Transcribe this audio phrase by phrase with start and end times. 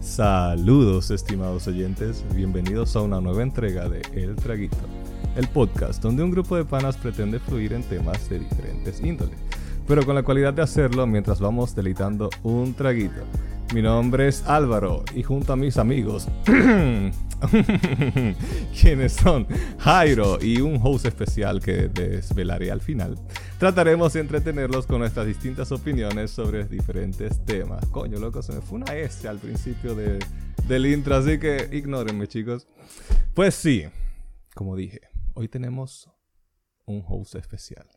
[0.00, 4.76] Saludos estimados oyentes, bienvenidos a una nueva entrega de El Traguito,
[5.36, 9.36] el podcast donde un grupo de panas pretende fluir en temas de diferentes índoles,
[9.88, 13.22] pero con la cualidad de hacerlo mientras vamos deleitando un traguito.
[13.74, 16.28] Mi nombre es Álvaro y junto a mis amigos,
[18.80, 19.48] quienes son
[19.80, 23.18] Jairo y un host especial que desvelaré al final,
[23.58, 27.84] trataremos de entretenerlos con nuestras distintas opiniones sobre diferentes temas.
[27.86, 30.20] Coño, loco, se me fue una S al principio de,
[30.68, 32.68] del intro, así que ignórenme, chicos.
[33.34, 33.86] Pues sí,
[34.54, 35.00] como dije,
[35.34, 36.08] hoy tenemos
[36.84, 37.88] un host especial.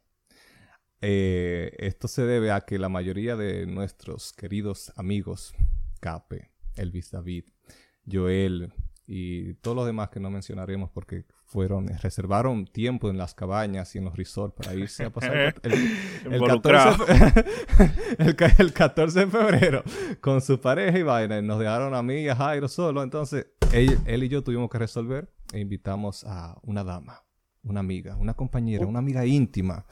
[1.02, 5.54] Eh, esto se debe a que la mayoría de nuestros queridos amigos,
[6.00, 7.46] Cape, Elvis David,
[8.10, 8.74] Joel
[9.06, 14.00] y todos los demás que no mencionaremos porque fueron, reservaron tiempo en las cabañas y
[14.00, 15.74] en los resorts para irse a pasar el,
[16.34, 17.04] el, 14,
[18.18, 19.84] el, el 14 de febrero
[20.20, 21.42] con su pareja y vaina.
[21.42, 23.02] Nos dejaron a mí y a Jairo solo.
[23.02, 27.27] Entonces, él, él y yo tuvimos que resolver e invitamos a una dama
[27.68, 29.86] una amiga, una compañera, una amiga íntima.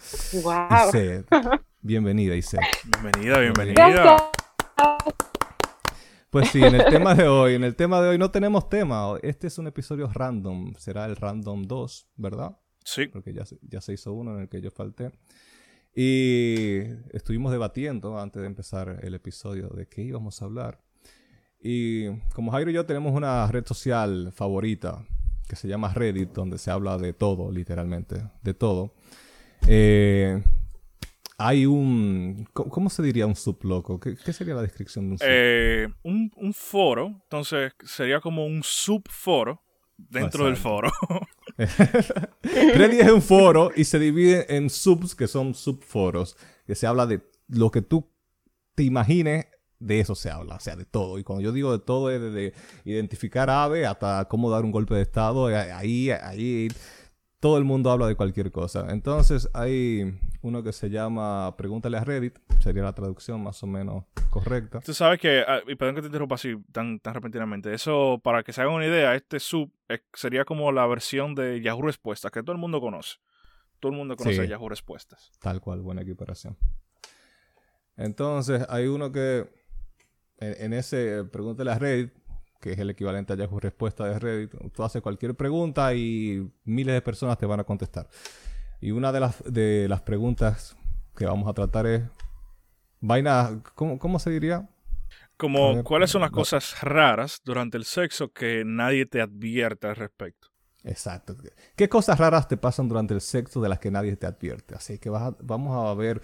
[0.44, 0.90] Wow.
[0.90, 1.28] Iset.
[1.82, 2.62] Bienvenida, Iset.
[2.86, 4.32] Bienvenida, bienvenida.
[6.30, 9.18] Pues sí, en el tema de hoy, en el tema de hoy no tenemos tema.
[9.22, 12.58] Este es un episodio random, será el random 2, ¿verdad?
[12.84, 13.08] Sí.
[13.08, 15.12] Porque ya, ya se hizo uno en el que yo falté.
[15.94, 16.80] Y
[17.14, 20.82] estuvimos debatiendo antes de empezar el episodio de qué íbamos a hablar.
[21.62, 25.06] Y como Jairo y yo tenemos una red social favorita,
[25.48, 28.94] que se llama Reddit, donde se habla de todo, literalmente, de todo.
[29.68, 30.42] Eh,
[31.38, 32.48] hay un...
[32.54, 34.00] ¿Cómo se diría un subloco?
[34.00, 35.28] ¿Qué, ¿Qué, sería la descripción de un sub?
[35.30, 39.62] Eh, un, un, foro, entonces sería como un subforo
[39.98, 40.92] dentro del foro.
[41.58, 47.06] Reddit es un foro y se divide en subs, que son subforos, que se habla
[47.06, 48.10] de lo que tú
[48.76, 49.48] te imagines
[49.80, 51.20] de eso se habla, o sea, de todo.
[51.20, 52.54] Y cuando yo digo de todo es de
[52.86, 56.70] identificar ave hasta cómo dar un golpe de estado, ahí, ahí
[57.40, 58.88] todo el mundo habla de cualquier cosa.
[58.90, 64.04] Entonces hay uno que se llama Pregúntale a Reddit, sería la traducción más o menos
[64.30, 64.80] correcta.
[64.80, 68.54] Tú sabes que, y perdón que te interrumpa así tan, tan repentinamente, eso para que
[68.54, 69.72] se hagan una idea, este sub
[70.14, 73.18] sería como la versión de Yahoo Respuestas, que todo el mundo conoce.
[73.80, 74.48] Todo el mundo conoce Sí.
[74.48, 75.32] Yahoo Respuestas.
[75.40, 76.58] Tal cual, buena equiparación.
[77.98, 79.46] Entonces, hay uno que
[80.40, 82.14] en, en ese pregúntale a Reddit,
[82.62, 86.94] que es el equivalente a Yahoo Respuesta de Reddit, tú haces cualquier pregunta y miles
[86.96, 88.08] de personas te van a contestar.
[88.82, 90.76] Y una de las, de las preguntas
[91.16, 92.04] que vamos a tratar es,
[93.00, 94.68] vaina, ¿cómo, cómo se diría?
[95.38, 100.50] Como, ¿cuáles son las cosas raras durante el sexo que nadie te advierte al respecto?
[100.84, 101.36] Exacto.
[101.76, 104.76] ¿Qué cosas raras te pasan durante el sexo de las que nadie te advierte?
[104.76, 106.22] Así que vas a- vamos a ver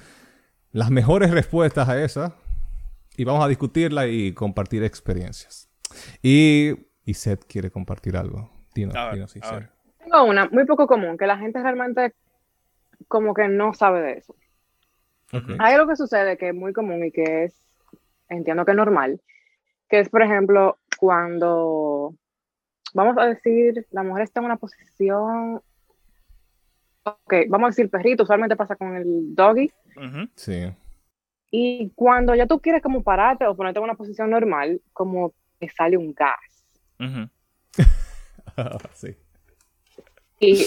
[0.72, 2.34] las mejores respuestas a esas
[3.22, 5.70] y vamos a discutirla y compartir experiencias.
[6.24, 6.72] Y,
[7.06, 8.50] y Seth quiere compartir algo.
[8.74, 9.44] Dinos, A ver, Iset.
[9.52, 9.70] ver.
[10.00, 12.16] Tengo una muy poco común, que la gente realmente
[13.08, 14.36] como que no sabe de eso.
[15.34, 15.52] Ok.
[15.60, 17.62] Hay algo que sucede que es muy común y que es,
[18.28, 19.22] entiendo que es normal,
[19.88, 22.16] que es, por ejemplo, cuando,
[22.96, 25.62] vamos a decir, la mujer está en una posición,
[27.04, 30.28] ok, vamos a decir perrito, usualmente pasa con el doggy, Ujú.
[30.36, 30.74] Sí.
[31.52, 35.70] Y cuando ya tú quieres como pararte o ponerte en una posición normal, como te
[35.70, 36.66] sale un gas.
[38.94, 39.16] Sí.
[40.40, 40.66] Y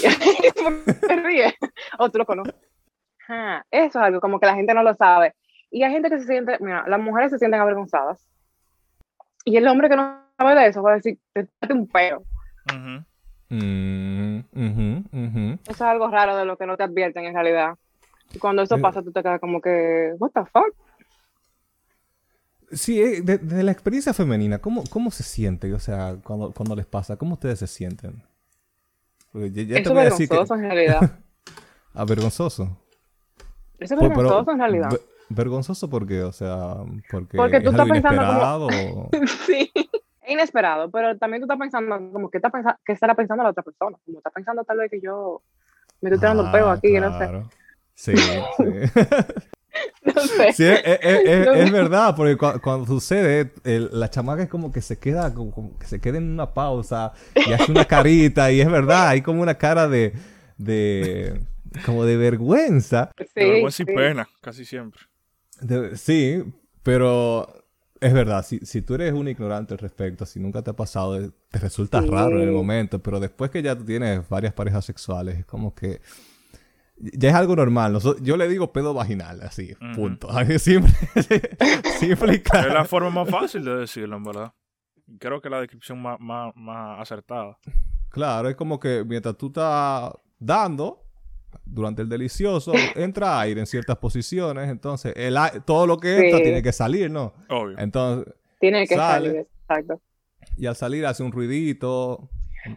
[0.62, 1.55] ¿por qué te ríes?
[1.99, 2.55] O tú lo conoces.
[3.28, 5.34] Eso es algo como que la gente no lo sabe.
[5.71, 8.27] Y hay gente que se siente, mira, las mujeres se sienten avergonzadas.
[9.45, 12.25] Y el hombre que no sabe de eso va a decir, te date un peo.
[12.72, 13.05] Ujú.
[13.51, 14.39] Mm.
[15.66, 17.75] Eso es algo raro de lo que no te advierten en realidad.
[18.33, 18.81] Y cuando eso Eh.
[18.81, 20.75] pasa, tú te quedas como que, what the fuck?
[22.73, 25.73] Sí, eh, de, de la experiencia femenina, ¿cómo, ¿cómo se siente?
[25.75, 28.23] O sea, cuando, cuando les pasa, ¿cómo ustedes se sienten?
[29.33, 30.34] Porque ya, ya te Eso es voy a decir que...
[30.34, 31.01] vergonzoso en realidad.
[31.97, 32.77] Ah, vergonzoso.
[33.78, 34.91] Eso es pero- vergonzoso en realidad.
[34.91, 36.22] ve- ¿Vergonzoso por qué?
[36.25, 36.75] O sea,
[37.09, 38.66] porque, Porque tú es estás algo pensando inesperado.
[38.69, 39.10] como-
[39.47, 39.71] sí.
[40.22, 42.51] Es inesperado, pero también tú estás pensando, como, ¿qué, está
[42.84, 43.97] qué estará pensando la otra persona?
[44.04, 45.41] Como está pensando tal vez que yo
[46.01, 47.31] me estoy tirando un peo Ah, aquí, no sé.
[47.95, 48.25] Sí, sí.
[50.05, 50.53] No sé.
[50.53, 51.71] Sí, es, es- es- No es sé.
[51.73, 55.79] verdad, porque cua- cuando sucede, el- la chamaca es como que se queda, como, como
[55.79, 59.43] que se queda en una pausa y hace una carita, y es verdad, hay como
[59.43, 60.13] una cara de,
[60.59, 61.41] de
[61.85, 63.11] como de vergüenza.
[63.19, 63.93] Sí, De vergüenza y sí.
[63.95, 65.01] pena, casi siempre.
[65.61, 66.45] De- sí,
[66.83, 67.65] pero
[68.01, 71.33] es verdad, si, si tú eres un ignorante al respecto, si nunca te ha pasado,
[71.51, 72.09] te resulta Sí.
[72.09, 75.75] raro en el momento, pero después que ya tú tienes varias parejas sexuales, es como
[75.75, 76.01] que
[76.97, 77.93] ya es algo normal.
[77.95, 79.93] Noso- yo le digo pedo vaginal, así, Ujú.
[79.95, 80.29] punto.
[80.59, 80.93] Simple,
[81.99, 84.53] simple y Es la forma más fácil de decirlo, en verdad.
[85.19, 87.59] Creo que la descripción más, más, más acertada.
[88.11, 91.03] Claro, es como que mientras tú estás dando,
[91.65, 96.45] durante el delicioso, entra aire en ciertas posiciones, entonces el todo lo que entra Sí.
[96.45, 97.35] tiene que salir, ¿no?
[97.49, 97.79] Obvio.
[97.79, 99.27] Entonces, Tiene que Sale.
[99.29, 100.01] salir, exacto.
[100.57, 102.31] y al salir hace un ruidito.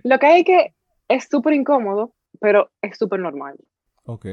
[0.04, 0.74] Lo que hay que
[1.08, 3.56] es súper incómodo, pero es súper normal
[4.08, 4.26] Ok.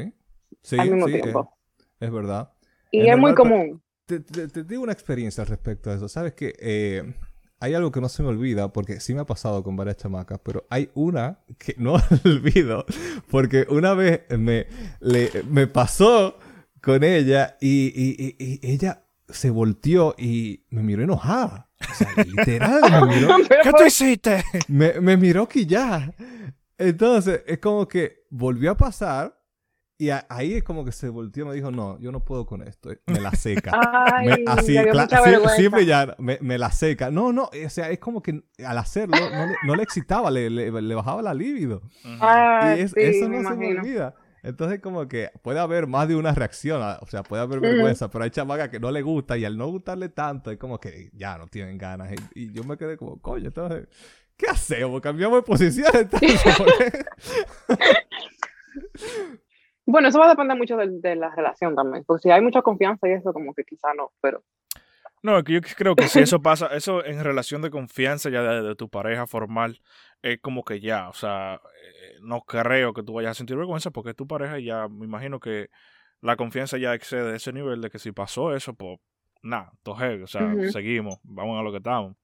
[0.62, 1.56] Sí, al mismo sí, tiempo.
[2.00, 2.52] es, es verdad.
[2.90, 3.82] y es es, muy normal, pero- común.
[4.06, 6.08] Te, te- te digo una experiencia al respecto a eso.
[6.08, 7.14] Sabes que eh,
[7.58, 10.40] hay algo que no se me olvida, porque sí me ha pasado con varias chamacas,
[10.44, 11.94] pero hay una que no
[12.24, 12.84] olvido,
[13.30, 14.66] porque una vez me,
[15.00, 16.38] le- me pasó
[16.82, 21.70] con ella y, y- y- y ella se volteó y me miró enojada.
[21.90, 24.44] O sea, literal, me miró, ¿Qué tú hiciste?
[24.68, 26.12] me, me miró quillada.
[26.76, 29.40] Entonces, es como que volvió a pasar
[29.96, 32.46] y a- ahí es como que se volteó y me dijo, no, yo no puedo
[32.46, 32.90] con esto.
[33.06, 33.72] Me la seca.
[33.74, 34.76] Ay, Me- así,
[35.56, 37.10] siempre ya, me, me la seca.
[37.10, 40.50] No, no, o sea, es como que al hacerlo no le, no le excitaba, le,
[40.50, 41.82] le- le bajaba la libido.
[42.20, 43.80] Ah, y es- sí, eso me no se me imagino.
[43.82, 44.14] olvida.
[44.42, 48.10] Entonces, como que puede haber más de una reacción, a- o sea, puede haber vergüenza,
[48.10, 51.10] pero hay chamacas que no le gusta y al no gustarle tanto, es como que
[51.14, 52.12] ya no tienen ganas.
[52.34, 53.88] Y, y yo me quedé como, coño, entonces,
[54.36, 55.00] ¿qué hacemos?
[55.00, 55.88] ¿Cambiamos de posición?
[55.94, 57.04] Entonces, ¿por qué?
[59.86, 62.04] Bueno, eso va a depender mucho de, de la relación también.
[62.04, 64.42] Porque si hay mucha confianza y eso, como que quizá no, pero
[65.22, 68.42] No, es que yo creo que si eso pasa, eso en relación de confianza ya
[68.42, 69.80] de, de tu pareja formal,
[70.22, 73.90] es como que ya, o sea, eh, no creo que tú vayas a sentir vergüenza
[73.90, 75.68] porque tu pareja ya me imagino que
[76.20, 78.98] la confianza ya excede ese nivel de que si pasó eso, pues
[79.42, 82.16] nada, heavy, o sea, seguimos, vamos a lo que estamos.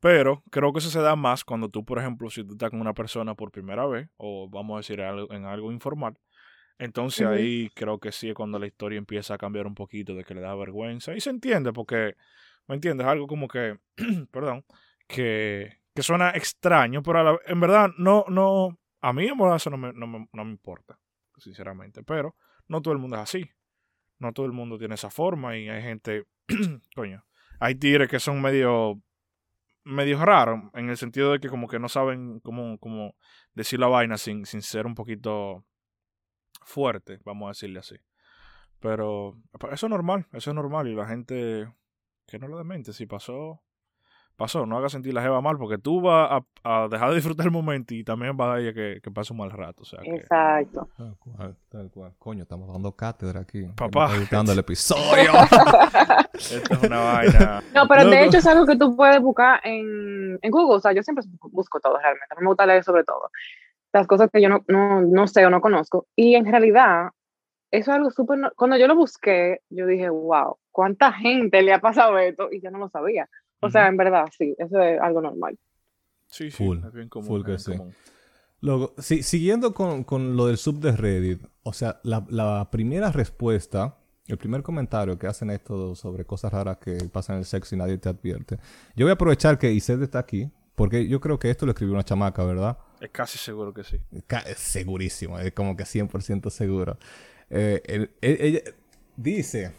[0.00, 2.80] Pero creo que eso se da más cuando tú, por ejemplo, si tú estás con
[2.80, 6.16] una persona por primera vez, o vamos a decir algo- en algo informal,
[6.84, 10.24] entonces ahí creo que sí es cuando la historia empieza a cambiar un poquito, de
[10.24, 11.14] que le da vergüenza.
[11.14, 12.16] Y se entiende porque,
[12.66, 13.06] ¿me entiendes?
[13.06, 13.78] Algo como que,
[14.32, 14.64] perdón,
[15.06, 19.56] que, que suena extraño, pero a la- en verdad no, no, a mí en verdad
[19.56, 20.98] eso no me, no me- no me importa,
[21.36, 22.02] sinceramente.
[22.02, 22.34] Pero
[22.68, 23.50] no todo el mundo es así.
[24.18, 26.24] No todo el mundo tiene esa forma y hay gente,
[26.94, 27.24] coño,
[27.58, 29.00] hay tigres que son medio,
[29.84, 33.14] medio raros en el sentido de que como que no saben cómo, cómo
[33.54, 35.64] decir la vaina sin, sin ser un poquito
[36.62, 37.96] fuerte, vamos a decirle así.
[38.80, 39.36] Pero
[39.72, 41.70] eso es normal, eso es normal y la gente
[42.26, 43.60] que no lo demente, si pasó,
[44.36, 46.30] pasó, no haga sentir la jeva mal porque tú vas
[46.64, 49.34] a, a dejar de disfrutar el momento y también va a ella que, que pase
[49.34, 50.14] un mal rato, o sea que...
[50.14, 50.88] exacto.
[50.96, 52.14] Tal cual, tal cual.
[52.18, 53.64] Coño, estamos dando cátedra aquí.
[53.76, 54.16] Papá.
[54.18, 55.30] Gustando el episodio.
[56.32, 57.62] Esto es una vaina.
[57.74, 60.76] No, pero de hecho es algo que tú puedes buscar en, en Google.
[60.76, 62.26] O sea, yo siempre busco- busco todo realmente.
[62.30, 63.30] A mí me gusta leer sobre todo.
[63.92, 66.06] Las cosas que yo no, no, no sé o no conozco.
[66.16, 67.10] Y en realidad,
[67.70, 68.38] eso es algo súper...
[68.38, 72.48] no- Cuando yo lo busqué, yo dije, wow, ¿cuánta gente le ha pasado esto?
[72.52, 73.28] Y yo no lo sabía.
[73.60, 75.58] O sea, en verdad, sí, eso es algo normal.
[76.28, 77.72] Sí, sí, Full, es bien común, full que sí.
[77.72, 77.92] común.
[78.62, 83.10] Luego, si- siguiendo con, con lo del sub de Reddit, o sea, la, la primera
[83.10, 83.96] respuesta,
[84.26, 87.78] el primer comentario que hacen esto sobre cosas raras que pasan en el sexo y
[87.78, 88.58] nadie te advierte.
[88.94, 91.94] Yo voy a aprovechar que Ised está aquí, porque yo creo que esto lo escribió
[91.94, 92.78] una chamaca, ¿verdad?
[93.00, 93.98] Es casi seguro que sí.
[94.26, 96.98] Ca- Segurísimo, es como que 100% seguro.
[97.48, 98.60] Eh, él- él- ella
[99.16, 99.72] dice,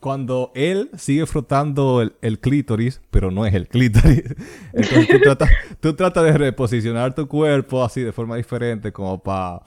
[0.00, 4.22] cuando él sigue frotando el, el clítoris, pero no es el clítoris,
[4.72, 9.62] entonces tú tratas, tú tratas de reposicionar tu cuerpo así de forma diferente como para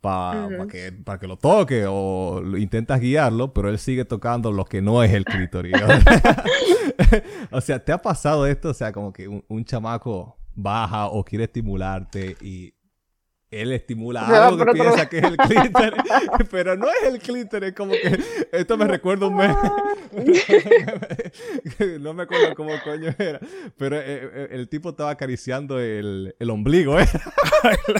[0.00, 0.56] pa, Ujú.
[0.58, 4.64] pa que, pa que lo toque o lo- intentas guiarlo, pero él sigue tocando lo
[4.64, 5.74] que no es el clítoris.
[7.50, 8.70] o sea, ¿te ha pasado esto?
[8.70, 12.74] O sea, como que un, un chamaco baja o quiere estimularte y
[13.50, 16.02] él estimula va algo que piensa que es el clítoris,
[16.50, 18.18] pero no es el clítoris, como que
[18.52, 19.56] esto me recuerda un meme.
[22.00, 23.40] no me acuerdo cómo coño era,
[23.76, 24.02] pero eh,
[24.32, 27.06] eh, el tipo estaba acariciando el, el ombligo, ¿eh?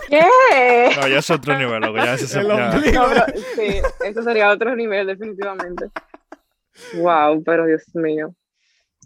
[0.09, 0.91] ¿Qué?
[1.01, 3.03] No, ya es otro nivel, loco, ya ese es El ya- ombligo.
[3.03, 3.25] No, pero,
[3.57, 5.87] sí, eso sería otro nivel, definitivamente.
[6.95, 8.35] Wow, pero Dios mío.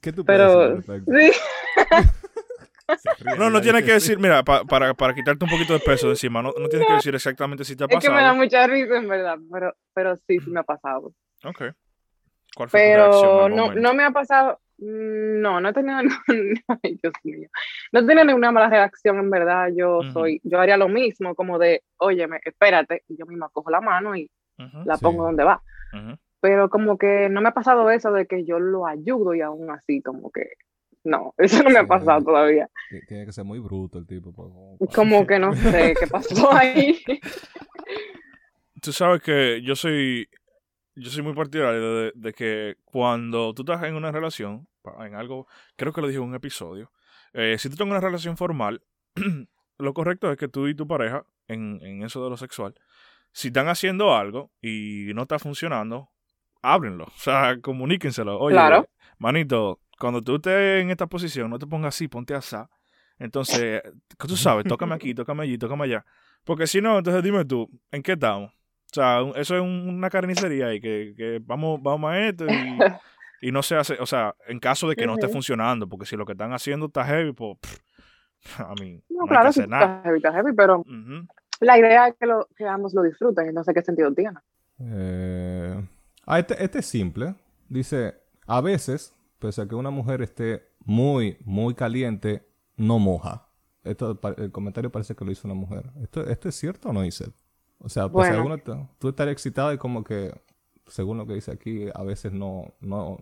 [0.02, 1.10] ¿Qué tú puedes Pero respecto?
[1.12, 1.32] sí,
[3.24, 3.62] No, no ¿verdad?
[3.62, 6.42] tiene Dice, que decir, mira, pa- para, para quitarte un poquito de peso de encima,
[6.42, 8.36] no, no tiene que decir exactamente si te ha es que me da pasado.
[8.36, 11.12] mucha risa en verdad, pero, pero sí, sí me ha pasado.
[11.44, 11.62] Ok.
[12.56, 15.98] ¿Cuál fue tu Pero al no, no me ha pasado, mm, no, no he tenido,
[16.82, 17.48] ay, Dios mío,
[17.92, 21.58] no he tenido ninguna mala reacción en verdad, yo soy, yo haría lo mismo, como
[21.58, 25.02] de, óyeme, espérate, y yo misma cojo la mano y Ujú, la Sí.
[25.02, 25.62] pongo donde va.
[26.40, 29.70] Pero como que no me ha pasado eso de que yo lo ayudo y aún
[29.70, 30.42] así como que,
[31.04, 31.88] no, eso no me ha Sí.
[31.88, 32.68] pasado todavía.
[32.90, 34.32] Ti- Tiene que ser muy bruto el tipo.
[34.32, 37.02] pues, como- Como que no sé qué pasó ahí.
[38.80, 40.28] tú sabes que yo soy
[40.96, 44.68] yo soy muy partidario de, que cuando tú estás en una relación,
[45.00, 46.92] en algo, creo que lo dije en un episodio,
[47.32, 48.80] eh, si tú tienes una relación formal,
[49.78, 52.74] lo correcto es que tú y tu pareja, en, en eso de lo sexual,
[53.32, 56.10] si están haciendo algo y no está funcionando,
[56.62, 57.06] háblenlo.
[57.06, 58.38] O sea, comuníquenselo.
[58.38, 58.56] Oye,
[59.18, 62.56] manito, cuando tú estés en esta posición, no te pongas así, ponte así.
[63.18, 63.82] Entonces,
[64.18, 66.04] tú sabes, tócame aquí, tócame allí, tócame allá.
[66.44, 68.52] Porque si no, entonces dime tú, ¿en qué estamos?
[68.52, 72.46] O sea, eso es una carnicería y que, que vamos, vamos a esto
[73.40, 76.16] y, no se hace, o sea, en caso de que no esté funcionando, porque si
[76.16, 77.58] lo que están haciendo está heavy, pues,
[78.58, 80.84] a mí no, claro, sí está heavy, está heavy, pero
[81.60, 84.38] la idea es que, lo, que ambos lo disfruten y no sé qué sentido tiene.
[84.78, 85.88] Eh,
[86.26, 87.34] ah, este, este es simple.
[87.68, 88.14] Dice,
[88.46, 92.48] a veces, pese a que una mujer esté muy, muy caliente,
[92.78, 93.46] no moja.
[93.82, 95.90] Esto, el comentario parece que lo hizo una mujer.
[96.02, 97.26] ¿Esto, esto es cierto o no, dice?
[97.78, 98.88] O sea, pues bueno.
[98.98, 100.32] tú estarías excitado y como que,
[100.86, 103.18] según lo que dice aquí, a veces no, no,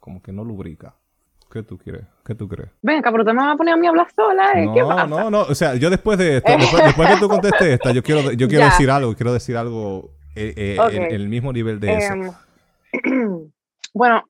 [0.00, 0.96] como que no lubrica.
[1.48, 2.02] ¿Qué tú quieres?
[2.24, 2.70] ¿Qué tú crees?
[2.82, 4.66] Venga, pero te me vas a poner a mí a hablar sola, ¿eh?
[4.66, 5.06] No, ¿Qué pasa?
[5.06, 5.42] no, no.
[5.42, 8.64] O sea, yo después de esto, después, que tú contestes esta, yo quiero, yo quiero
[8.70, 12.14] decir algo, quiero decir algo eh, eh, en, el mismo nivel de eso.
[12.92, 13.50] Em,
[13.94, 14.24] bueno,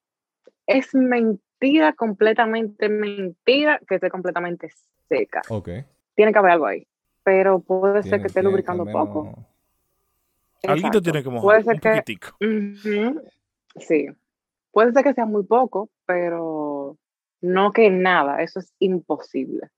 [0.70, 4.70] es mentira, completamente mentira, que esté completamente
[5.08, 5.42] seca.
[5.48, 5.68] Ok.
[6.14, 6.86] Tiene que haber algo ahí.
[7.24, 9.46] Pero puede ser que esté lubricando poco.
[10.62, 12.02] Algo tiene como Puede ser que,
[13.76, 14.06] Sí.
[14.70, 16.96] Puede ser que sea muy poco, pero
[17.40, 18.42] no que nada.
[18.42, 19.68] Eso es imposible.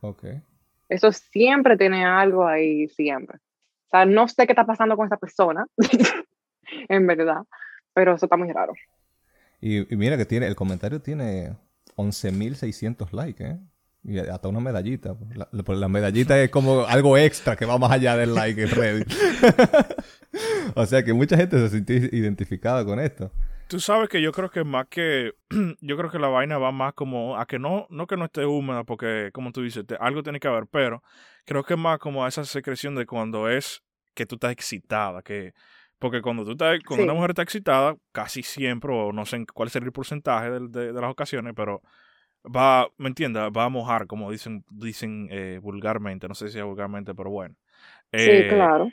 [0.00, 0.24] Ok.
[0.88, 3.36] Eso siempre tiene algo ahí, siempre.
[3.36, 5.66] O sea, no sé qué está pasando con esa persona,
[6.88, 7.42] en verdad,
[7.92, 8.72] pero eso está muy raro.
[9.60, 11.56] Y, mira que tiene, el comentario tiene
[11.96, 13.58] 11.600 likes, ¿eh?
[14.04, 15.16] Y hasta una medallita.
[15.34, 19.12] La, la, medallita es como algo extra que va más allá del like en Reddit.
[20.74, 23.32] o sea que mucha gente se siente identificada con esto.
[23.68, 25.34] Tú sabes que yo creo que más que.
[25.80, 28.46] yo creo que la vaina va más como a que no, no que no esté
[28.46, 31.02] húmeda, porque, como tú dices, algo tiene que haber, pero
[31.44, 33.82] creo que es más como a esa secreción de cuando es
[34.14, 35.52] que tú estás excitada, que.
[35.98, 39.68] Porque cuando tú estás, cuando una mujer está excitada, casi siempre, o no sé cuál
[39.70, 41.82] sería el porcentaje de las ocasiones, pero
[42.44, 43.42] va, ¿me entiendes?
[43.56, 47.54] Va a mojar, como dicen, dicen eh, vulgarmente, no sé si es vulgarmente, pero bueno.
[48.12, 48.88] sí, eh, claro.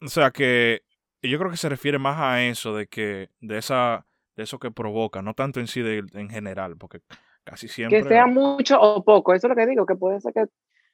[0.00, 0.82] O sea que
[1.22, 4.70] yo creo que se refiere más a eso, de que, de esa, de eso que
[4.70, 7.00] provoca, no tanto en sí de, en general, porque
[7.44, 8.02] casi siempre.
[8.02, 10.44] Que sea mucho o poco, eso es lo que digo, que puede ser que,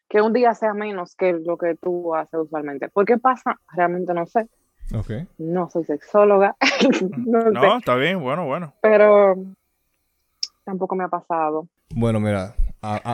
[0.09, 2.89] que un día sea menos que lo que tú haces usualmente.
[2.89, 3.59] ¿Por qué pasa?
[3.75, 4.49] Realmente no sé.
[4.95, 5.27] Okay.
[5.39, 6.57] No soy sexóloga.
[7.17, 8.75] no, no está bien, bueno, bueno.
[8.81, 9.37] Pero
[10.65, 11.67] tampoco me ha pasado.
[11.95, 12.55] Bueno, mira.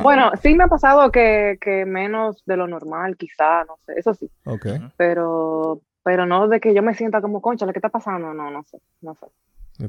[0.03, 4.31] Bueno, sí me ha pasado que, menos de lo normal, quizá, no sé, eso sí.
[4.45, 4.67] Ok.
[4.97, 8.33] Pero, pero no de que yo me sienta como concha, ¿qué está pasando?
[8.33, 9.27] No, no sé, no sé.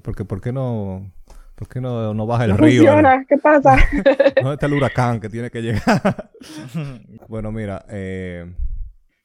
[0.01, 1.09] Porque, ¿Por qué no,
[1.55, 2.93] por qué no, no baja el río?
[3.27, 3.77] ¿Qué pasa?
[4.35, 6.29] ¿Dónde está el huracán que tiene que llegar?
[7.29, 8.53] bueno, mira, eh,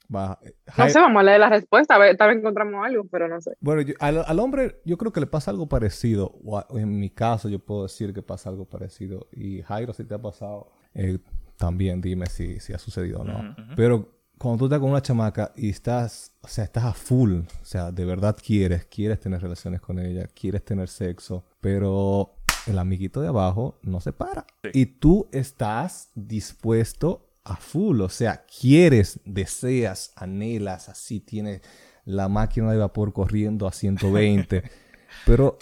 [0.09, 3.53] no sé, vamos a leer la respuesta, tal vez encontramos algo, pero no sé.
[3.61, 6.35] Bueno, al, hombre yo creo que le pasa algo parecido.
[6.71, 9.29] en mi caso yo puedo decir que pasa algo parecido.
[9.33, 11.19] Y Jairo, si te ha pasado, eh,
[11.57, 13.57] también dime si, si, ha sucedido o no.
[13.77, 17.65] Pero cuando tú estás con una chamaca y estás, o sea, estás a full, o
[17.65, 22.35] sea, de verdad quieres, quieres tener relaciones con ella, quieres tener sexo, pero
[22.67, 24.47] el amiguito de abajo no se para.
[24.73, 31.61] Y tú estás dispuesto a full, o sea, quieres, deseas, anhelas, así tienes
[32.07, 34.63] la máquina de vapor corriendo a 120,
[35.27, 35.59] pero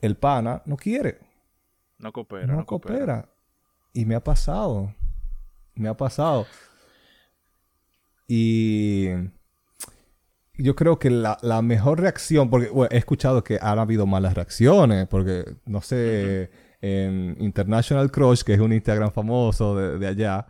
[0.00, 1.18] el pana no quiere.
[1.98, 2.46] No coopera.
[2.46, 3.28] No, coopera.
[3.92, 4.94] Y me ha pasado.
[5.74, 6.46] Me ha pasado.
[8.26, 9.08] Y
[10.54, 15.56] yo creo que la, mejor reacción, porque he escuchado que han habido malas reacciones, porque
[15.66, 20.46] no sé, en International Crush, que es un Instagram famoso de allá,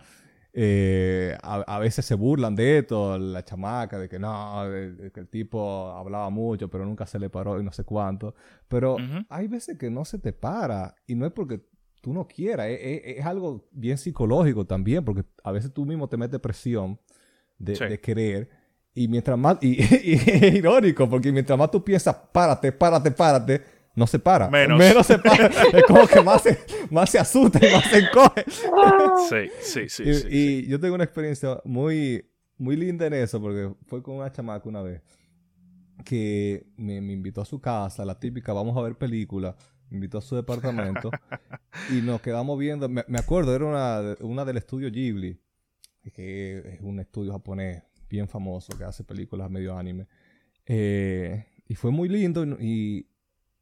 [0.52, 4.64] eh, a, veces se burlan de esto, la chamaca, de que no,
[5.12, 8.34] que el tipo hablaba mucho, pero nunca se le paró y no sé cuánto.
[8.66, 8.96] Pero
[9.28, 11.60] hay veces que no se te para y no es porque
[12.00, 16.40] tú no quieras, es, algo bien psicológico también, porque a veces tú mismo te metes
[16.40, 16.98] presión
[17.58, 18.48] de, querer.
[18.94, 23.62] Y mientras más, y, es irónico, porque mientras más tú piensas, párate, párate, párate,
[23.98, 24.48] no se para.
[24.48, 24.78] Menos.
[24.78, 25.46] Menos se para.
[25.72, 26.58] es como que más se,
[26.90, 28.44] más se asusta y más se encoge.
[29.28, 30.02] sí, sí, sí.
[30.04, 32.24] Y, sí, y yo tengo una experiencia muy,
[32.56, 35.02] muy linda en eso, porque fue con una chamaca una vez
[36.04, 39.56] que me, me invitó a su casa, la típica, vamos a ver película.
[39.90, 41.10] Me invitó a su departamento
[41.90, 42.88] y nos quedamos viendo.
[42.88, 45.40] Me, me, acuerdo, era una, una del estudio Ghibli,
[46.12, 50.06] que es un estudio japonés bien famoso que hace películas medio anime.
[50.66, 53.06] Eh, y fue muy lindo y,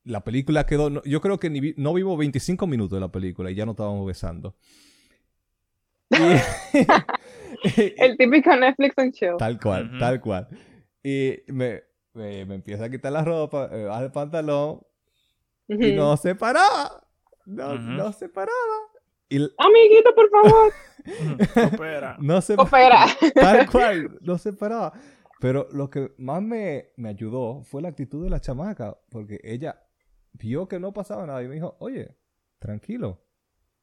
[0.07, 1.03] la película quedó...
[1.03, 4.07] Yo creo que ni no vivo 25 minutos de la película y ya no estábamos
[4.07, 4.57] besando.
[7.75, 9.37] El típico Netflix and chill.
[9.39, 10.49] Tal cual, tal cual.
[11.03, 11.83] Y me,
[12.15, 14.81] me, empieza a quitar la ropa, me baja el pantalón
[15.69, 17.05] y no se paraba.
[17.45, 18.53] No, no se paraba.
[19.59, 20.73] Amiguito, por favor.
[22.21, 23.07] no se Opera.
[23.35, 24.93] Tal cual, no se paraba.
[25.41, 29.86] Pero lo que más me, me, ayudó fue la actitud de la chamaca, porque ella
[30.39, 32.15] vio que no pasaba nada y me dijo, oye,
[32.59, 33.21] tranquilo.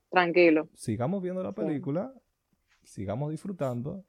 [0.10, 0.70] Tranquilo.
[0.76, 2.14] Sigamos viendo la película,
[2.84, 4.04] sigamos disfrutando.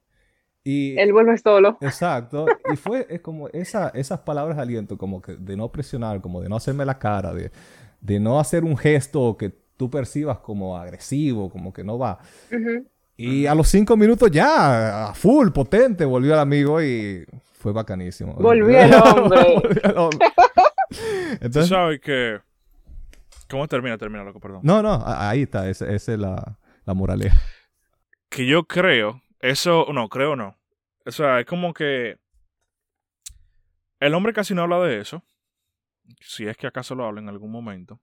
[0.63, 1.77] Y, Él vuelve solo.
[1.81, 2.47] Exacto.
[2.73, 6.41] Y fue es como esa, esas palabras de aliento, como que de no presionar, como
[6.41, 7.51] de no hacerme la cara, de,
[8.01, 12.19] de no hacer un gesto que tú percibas como agresivo, como que no va.
[13.17, 18.33] Y a los cinco minutos ya, a full, potente, volvió el amigo y fue bacanísimo.
[18.33, 18.93] Volvió el
[19.97, 20.27] hombre.
[21.41, 22.39] Entonces, sabes que...
[23.49, 23.97] ¿Cómo termina?
[23.97, 24.61] Termina, loco, perdón.
[24.63, 27.39] No, no, ahí está, esa, es la, la moraleja.
[28.29, 30.57] Que yo creo, eso, no, creo no.
[31.05, 32.17] O sea, es como que
[33.99, 35.23] el hombre casi no habla de eso,
[36.19, 38.01] si es que acaso lo habla en algún momento.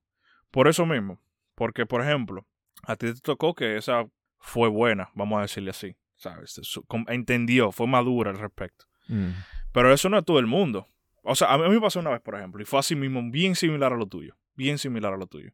[0.50, 1.20] Por eso mismo,
[1.54, 2.46] porque por ejemplo,
[2.82, 4.06] a ti te tocó que esa
[4.38, 6.60] fue buena, vamos a decirle así, ¿sabes?
[7.08, 8.86] Entendió, fue madura al respecto.
[9.08, 9.30] Mm.
[9.72, 10.86] Pero eso no es todo el mundo.
[11.22, 13.54] O sea, a mí me pasó una vez, por ejemplo, y fue así mismo, bien
[13.54, 14.36] similar a lo tuyo.
[14.54, 15.52] Bien similar a lo tuyo.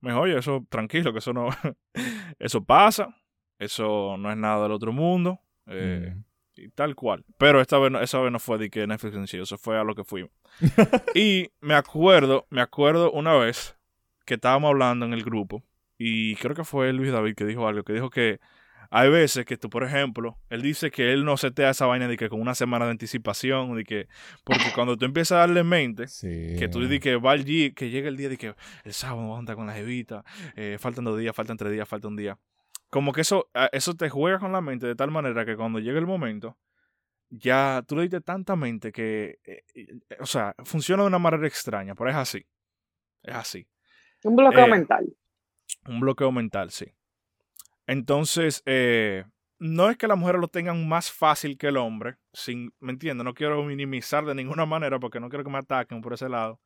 [0.00, 1.48] Me dijo, oye, eso tranquilo, que eso no.
[2.38, 3.16] eso pasa.
[3.58, 5.40] Eso no es nada del otro mundo.
[5.66, 6.24] Eh, mm.
[6.56, 7.24] Y tal cual.
[7.38, 9.84] Pero esta vez, esa vez no fue de que Netflix en sí, eso fue a
[9.84, 10.30] lo que fuimos.
[11.14, 13.76] y me acuerdo, me acuerdo una vez
[14.26, 15.62] que estábamos hablando en el grupo.
[15.96, 18.40] Y creo que fue Luis David que dijo algo, que dijo que
[18.94, 22.18] hay veces que tú, por ejemplo, él dice que él no setea esa vaina de
[22.18, 24.06] que con una semana de anticipación, de que,
[24.44, 27.88] porque cuando tú empiezas a darle mente, que tú dices que va el día, que
[27.88, 30.24] llega el día de que el sábado vamos a andar con la jevita,
[30.56, 32.38] eh, faltan dos días, faltan tres días, falta un día.
[32.90, 35.78] Como que eso, ah, eso te juega con la mente de tal manera que cuando
[35.78, 36.58] llega el momento,
[37.30, 39.86] ya tú le diste tanta mente que, eh, eh,
[40.20, 42.46] o sea, funciona de una manera extraña, pero es así.
[43.22, 43.66] Es así.
[44.22, 45.16] Un bloqueo mental.
[45.86, 46.92] Un bloqueo mental, sí.
[47.92, 49.24] Entonces, eh,
[49.58, 53.22] no es que las mujeres lo tengan más fácil que el hombre, sin, ¿me entiendes?
[53.22, 56.58] No quiero minimizar de ninguna manera porque no quiero que me ataquen por ese lado,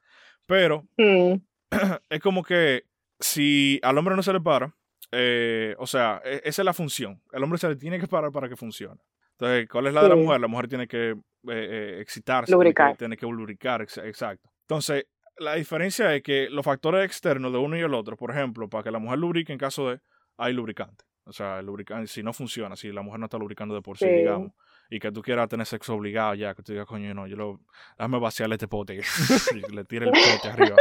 [0.47, 1.35] pero mm.
[2.11, 2.85] es como que
[3.19, 4.73] si al hombre no se le para,
[5.11, 8.31] eh, o sea, e, esa es la función, el hombre se le tiene que parar
[8.31, 9.01] para que funcione.
[9.33, 10.41] Entonces, ¿cuál es la de la mujer?
[10.41, 11.17] La mujer tiene que
[11.51, 12.97] eh, excitarse, lubricar.
[12.97, 14.49] Tiene, que, lubricar, exacto.
[14.61, 15.07] Entonces,
[15.39, 18.85] la diferencia es que los factores externos de uno y el otro, por ejemplo, para
[18.85, 20.01] que la mujer lubrique en caso de
[20.39, 21.05] hay lubricante.
[21.27, 23.99] O sea, el lubricante, si no funciona, si la mujer no está lubricando de por
[23.99, 24.53] sí, digamos,
[24.89, 27.61] y que tú quieras tener sexo obligado ya, que tú digas, coño, no, yo lo,
[27.99, 29.01] déjame vaciarle este pote
[29.55, 30.77] y le tire el pote arriba.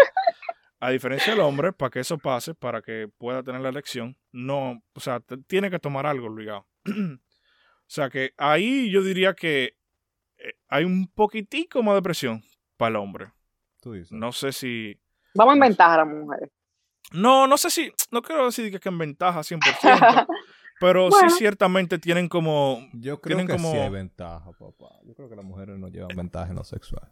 [0.79, 4.83] A diferencia del hombre, para que eso pase, para que pueda tener la elección, no,
[4.93, 6.67] o sea, tiene que tomar algo obligado.
[6.85, 7.19] o
[7.87, 9.77] sea que ahí yo diría que
[10.37, 12.43] eh, hay un poquitico más de presión
[12.77, 13.31] para el hombre.
[13.81, 14.11] Tú dices.
[14.11, 14.99] No sé si...
[15.33, 16.51] Vamos a inventar a las mujeres.
[17.11, 20.27] No, no sé si, no quiero decir que, que en ventaja 100%,
[20.79, 22.79] pero sí ciertamente tienen como...
[22.93, 23.71] Yo creo que como...
[23.71, 24.99] sí hay ventaja, papá.
[25.03, 27.11] Yo creo que las mujeres no llevan ventaja en lo sexual.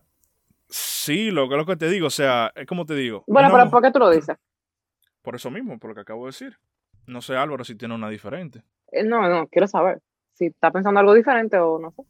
[0.69, 3.23] Sí, lo que, lo que te digo, o sea, es como te digo.
[3.27, 4.38] Bueno, pero ¿por qué tú lo dices?
[5.21, 6.58] Por eso mismo, por lo que acabo de decir.
[7.06, 8.63] No sé, Álvaro, si tiene una diferente.
[8.91, 10.01] Eh, no, no, quiero saber.
[10.34, 12.03] Si está pensando algo diferente o no sé.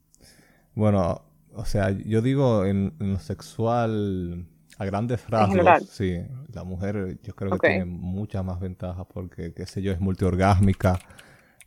[0.73, 1.21] Bueno,
[1.53, 6.21] o sea, yo digo en lo sexual a grandes rasgos, sí.
[6.53, 10.99] La mujer yo creo que tiene muchas más ventajas porque, qué sé yo, es multiorgásmica,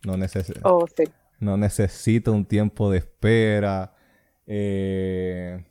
[0.05, 0.85] no, necesita oh,
[1.39, 3.93] no necesita un tiempo de espera.
[4.45, 5.65] Eh,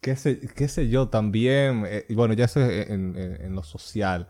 [0.00, 4.28] qué, sé, qué sé yo, también, eh, bueno, ya eso es en, lo social,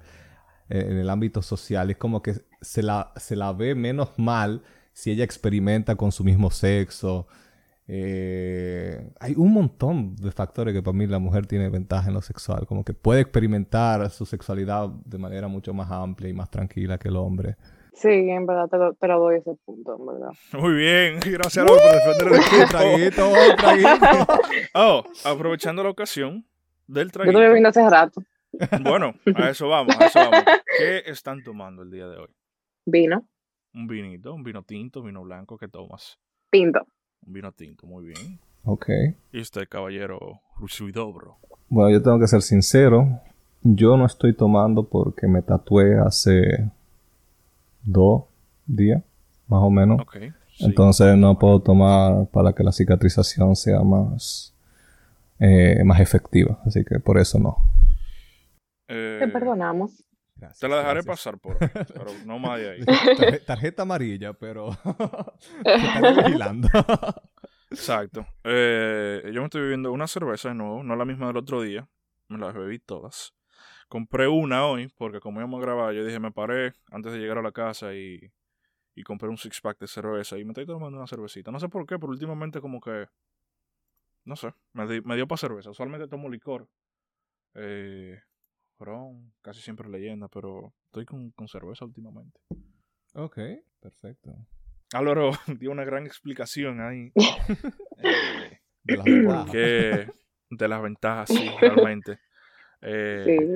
[0.68, 5.10] en el ámbito social, es como que se la, se la ve menos mal si
[5.10, 7.26] ella experimenta con su mismo sexo.
[7.92, 12.22] Eh, hay un montón de factores que para mí la mujer tiene ventaja en lo
[12.22, 16.98] sexual, como que puede experimentar su sexualidad de manera mucho más amplia y más tranquila
[16.98, 17.56] que el hombre.
[17.92, 20.30] Sí, en verdad te lo, te lo doy ese punto, en verdad.
[20.52, 24.26] Muy bien, gracias por defender el traguito, traguito.
[24.74, 26.46] Oh, aprovechando la ocasión
[26.86, 27.32] del traguito.
[27.32, 28.22] Yo estoy bebiendo hace rato.
[28.82, 30.44] Bueno, a eso vamos, a eso vamos.
[30.78, 32.28] ¿Qué están tomando el día de hoy?
[32.86, 33.26] Vino.
[33.74, 36.20] Un vinito, un vino tinto, vino blanco, ¿qué tomas?
[36.50, 36.86] Tinto.
[37.26, 38.38] Un vino tinto, muy bien.
[38.64, 38.88] Ok.
[39.32, 41.38] ¿Y usted, caballero Rusuidobro?
[41.68, 43.20] Bueno, yo tengo que ser sincero.
[43.62, 46.70] Yo no estoy tomando porque me tatué hace
[47.82, 48.24] dos
[48.66, 49.02] días,
[49.46, 50.00] más o menos.
[50.02, 54.54] Okay, Entonces no puedo tomar para que la cicatrización sea más
[55.40, 56.60] eh, más efectiva.
[56.66, 57.56] Así que por eso no.
[58.88, 60.04] Eh, Te perdonamos.
[60.40, 61.16] Gracias, te la dejaré gracias.
[61.16, 62.80] pasar por ahí, pero no más de ahí.
[63.16, 64.70] Tarje- tarjeta amarilla, pero
[65.64, 66.68] estaré vigilando.
[67.70, 68.26] Exacto.
[68.44, 71.88] Eh, yo me estoy bebiendo una cerveza de nuevo, no la misma del otro día.
[72.28, 73.32] Me las bebí todas.
[73.88, 77.38] Compré una hoy, porque como íbamos a grabar, yo dije, me paré antes de llegar
[77.38, 78.20] a la casa y,
[78.94, 81.50] y compré un six pack de cerveza y me estoy tomando una cervecita.
[81.50, 83.06] No sé por qué, pero últimamente como que,
[84.24, 85.70] no sé, me, di- me dio para cerveza.
[85.70, 86.68] Usualmente tomo licor.
[87.54, 88.20] Eh,
[88.84, 92.40] ron, casi siempre leyenda, pero estoy con, con cerveza últimamente.
[93.14, 93.38] ok,
[93.80, 94.34] perfecto.
[94.92, 97.12] Álvaro dio una gran explicación ahí.
[98.02, 99.50] Eh, De las ventajas.
[99.50, 100.08] que
[100.50, 102.18] de las ventajas, sí, realmente.
[102.80, 103.54] Eh, Sí.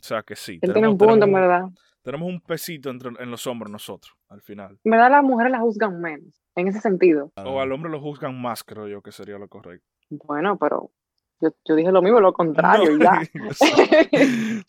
[0.00, 0.58] O sea que sí.
[0.62, 1.64] Él tiene un tenemos, punto, en tenemos, verdad.
[2.02, 4.78] tenemos un pesito entre, en los hombros nosotros, al final.
[4.84, 7.32] En verdad, las mujeres la juzgan menos, en ese sentido.
[7.36, 9.84] O al hombre lo juzgan más, creo yo que sería lo correcto.
[10.10, 10.92] Bueno, pero
[11.40, 13.20] yo, yo dije lo mismo, lo contrario, No, ya.
[13.54, 13.86] soy.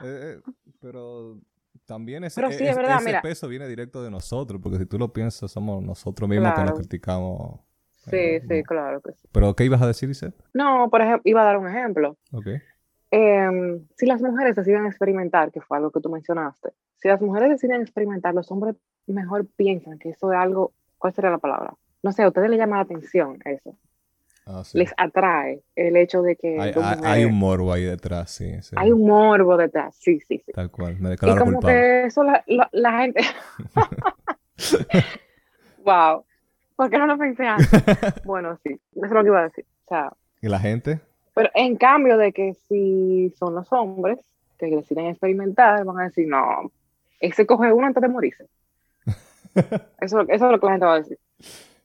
[0.00, 0.40] Eh, eh,
[0.80, 1.38] pero
[1.86, 3.22] también ese, Pero sí, e- es ese- verdad, ese mira.
[3.22, 6.74] peso viene directo de nosotros, porque si tú lo piensas, somos nosotros mismos que nos
[6.78, 7.60] criticamos.
[8.08, 8.64] Sí, Eh, sí, no.
[8.64, 9.26] claro que sí.
[9.32, 10.34] ¿Pero qué ibas a decir, Isette?
[10.54, 12.16] No, por ejemplo, iba a dar un ejemplo.
[12.32, 12.46] Ok.
[13.10, 17.50] Em, si las mujeres deciden experimentar, que fue algo que tú mencionaste, si las mujeres
[17.50, 21.74] deciden experimentar, los hombres mejor piensan que eso es algo, ¿cuál sería la palabra?
[22.02, 23.76] No sé, a ustedes les llama la atención eso.
[24.48, 24.78] Ah, sí.
[24.78, 26.56] Les atrae el hecho de que
[27.02, 28.62] hay, un morbo ahí detrás, sí.
[28.62, 28.76] sí.
[28.78, 30.52] hay un morbo detrás, sí, sí, sí.
[30.52, 31.76] Tal cual, me Y declaro como culpable.
[31.76, 33.22] que eso la, la- la gente...
[35.84, 36.24] wow,
[36.76, 37.68] ¿por qué no lo pensé antes?
[38.24, 39.64] bueno, sí, eso es lo que iba a decir.
[39.84, 41.00] O sea, ¿Y la gente?
[41.34, 44.18] pero en cambio de que si son los hombres
[44.58, 46.70] que deciden experimentar, van a decir, no,
[47.20, 48.46] ese coge uno antes de morirse.
[50.00, 51.18] Eso, eso es lo que la gente va a decir.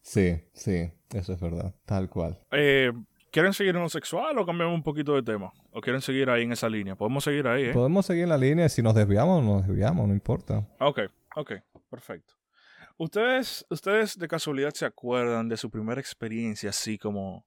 [0.01, 2.39] Sí, sí, eso es verdad, tal cual.
[2.51, 2.91] Eh,
[3.31, 5.53] ¿Quieren seguir en lo sexual o cambiamos un poquito de tema?
[5.71, 6.97] ¿O quieren seguir ahí en esa línea?
[6.97, 7.73] Podemos seguir ahí, ¿eh?
[7.73, 10.67] Podemos seguir en la línea, si nos desviamos, nos desviamos, no importa.
[10.81, 10.99] Ok,
[11.37, 11.53] ok,
[11.89, 12.33] perfecto.
[12.97, 17.45] ¿Ustedes, ¿Ustedes de casualidad se acuerdan de su primera experiencia así como,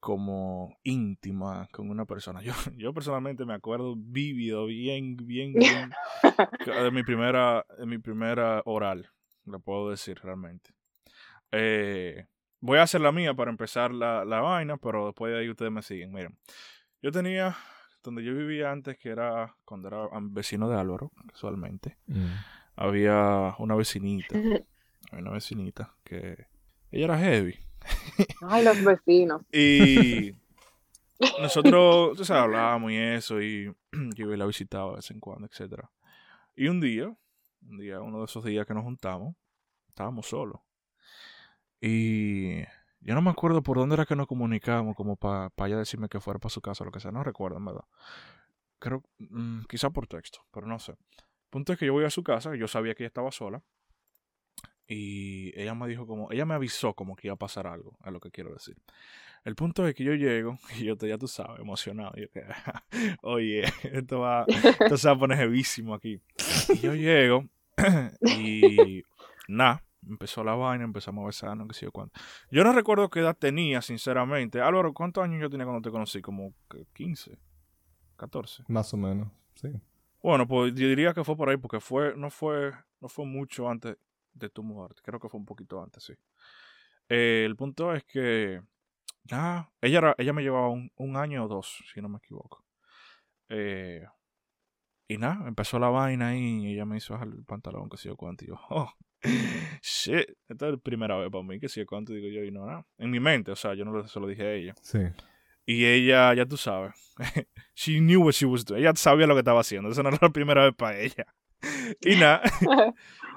[0.00, 2.42] como íntima con una persona?
[2.44, 5.90] Yo, yo personalmente me acuerdo vívido, bien, bien, bien,
[6.66, 9.10] de mi primera, de mi primera oral,
[9.46, 10.74] lo puedo decir realmente.
[11.52, 12.26] Eh,
[12.60, 15.72] voy a hacer la mía para empezar la, la vaina, pero después de ahí ustedes
[15.72, 16.12] me siguen.
[16.12, 16.38] Miren,
[17.02, 17.56] yo tenía,
[18.02, 22.26] donde yo vivía antes, que era cuando era vecino de Álvaro, casualmente Mm.
[22.76, 24.34] había una vecinita,
[25.12, 26.46] había una vecinita que
[26.90, 27.58] ella era heavy.
[28.42, 29.42] Ay, los vecinos.
[29.52, 30.34] Y
[31.40, 33.72] nosotros, sabes, hablábamos y eso, y
[34.14, 35.90] yo iba y la visitaba de vez en cuando, etcétera.
[36.56, 37.14] Y un día,
[37.62, 39.34] un día, uno de esos días que nos juntamos,
[39.88, 40.60] estábamos solos.
[41.80, 42.60] Y
[43.00, 46.20] yo no me acuerdo por dónde era que nos comunicábamos, como para ella decirme que
[46.20, 47.84] fuera para su casa o lo que sea, no recuerdo, en verdad.
[48.78, 50.94] Creo, mm, quizá por texto, pero no sé.
[51.50, 53.62] punto es que yo voy a su casa, yo sabía que ella estaba sola.
[54.86, 58.10] Y ella me dijo como, ella me avisó como que iba a pasar algo, a
[58.10, 58.76] lo que quiero decir.
[59.44, 62.12] El punto es que yo llego, y yo te, ya tú sabes, emocionado.
[62.16, 62.44] Yo que,
[63.22, 66.20] oye, esto va, esto se va a poner jevísimo aquí.
[66.68, 67.48] Y yo llego,
[68.36, 69.02] y
[69.48, 72.18] nada, empezó la vaina, empezamos a besarnos, qué sé yo cuánto.
[72.50, 74.60] Yo no recuerdo qué edad tenía, sinceramente.
[74.60, 76.20] Álvaro, ¿cuántos años yo tenía cuando te conocí?
[76.20, 77.38] Como que 15,
[78.16, 78.64] 14.
[78.68, 79.68] Más o menos, sí.
[80.22, 83.68] Bueno, pues yo diría que fue por ahí, porque fue, no fue, no fue mucho
[83.68, 83.96] antes
[84.34, 85.00] de tu muerte.
[85.04, 86.14] Creo que fue un poquito antes, sí.
[87.08, 88.62] Eh, el punto es que
[89.24, 92.64] ya, ella, era, ella me llevaba un, un año o dos, si no me equivoco.
[93.48, 94.04] Eh,
[95.08, 98.08] y nada, empezó la vaina ahí y ella me hizo bajar el pantalón, que sé
[98.08, 98.44] yo cuánto.
[98.44, 98.92] Y yo, oh,
[99.82, 102.12] shit, esta es la primera vez para mí, que sé yo cuánto.
[102.12, 102.86] Digo yo, y no, nada.
[102.98, 104.74] En mi mente, o sea, yo no se lo dije a ella.
[104.82, 104.98] Sí.
[105.66, 106.92] Y ella, ya tú sabes,
[107.74, 108.80] she knew what she was doing.
[108.80, 109.90] Ella sabía lo que estaba haciendo.
[109.90, 111.26] Esa no era la primera vez para ella.
[112.00, 112.40] Y nada,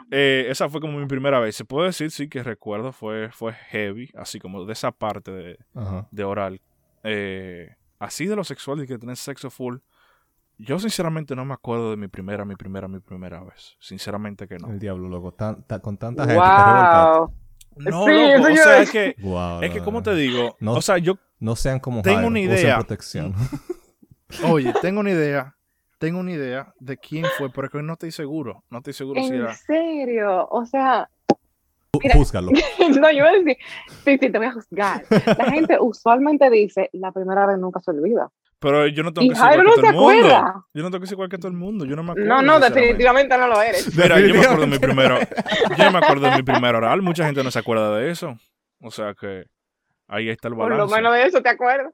[0.10, 1.58] eh, esa fue como mi primera vez.
[1.58, 5.58] Se puede decir, sí, que recuerdo, fue, fue heavy, así como de esa parte de,
[6.10, 6.62] de oral.
[7.04, 9.78] Eh, así de lo sexual y que tener sexo full.
[10.58, 13.76] Yo sinceramente no me acuerdo de mi primera, mi primera, mi primera vez.
[13.80, 14.70] Sinceramente que no.
[14.70, 15.34] El diablo, loco.
[15.34, 16.39] tan- ta- con tanta gente.
[16.39, 17.34] te wow.
[17.76, 20.04] No, Sí, loco, o sea, es que, Wow, es que, no, ¿cómo no.
[20.04, 20.56] te digo?
[20.60, 20.74] No.
[20.74, 22.76] O sea, yo No sean como Tengo Jairo, una usen idea.
[22.78, 23.34] protección.
[24.50, 25.56] Oye, tengo una idea.
[25.98, 28.63] Tengo una idea de quién fue, pero es que no estoy seguro.
[28.70, 29.54] No estoy seguro si En era.
[29.56, 31.10] serio, o sea,
[32.02, 32.16] Mira.
[32.16, 32.52] Júzgalo.
[33.00, 33.58] no, yo iba a decir,
[34.04, 35.04] sí, sí, te voy a juzgar.
[35.38, 38.30] La gente usualmente dice, la primera vez nunca se olvida.
[38.63, 40.10] Pero yo no tengo que ser igual que no todo se el mundo.
[40.28, 40.65] acuerda.
[40.73, 41.86] Yo no tengo que ser igual que todo el mundo.
[41.86, 42.30] Yo no me acuerdo.
[42.30, 43.95] No, no, definitivamente no lo eres.
[43.95, 45.19] Mira, yo me acuerdo de mi primero.
[45.78, 47.02] Yo me acuerdo de mi primer oral.
[47.02, 48.38] Mucha gente no se acuerda de eso.
[48.82, 49.45] O sea que.
[50.08, 50.89] Ahí está el Por balance.
[50.91, 51.93] lo menos de eso te acuerdas.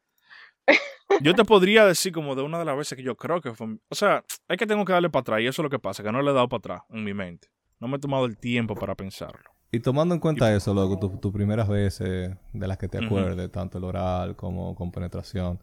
[1.21, 3.67] Yo te podría decir como de una de las veces que yo creo que fue...
[3.89, 6.03] O sea, es que tengo que darle para atrás y eso es lo que pasa,
[6.03, 7.47] que no le he dado para atrás en mi mente.
[7.79, 9.49] No me he tomado el tiempo para pensarlo.
[9.71, 13.51] Y tomando en cuenta eso, loco, tus tus primeras veces de las que te acuerdes,
[13.51, 15.60] tanto el oral como con penetración,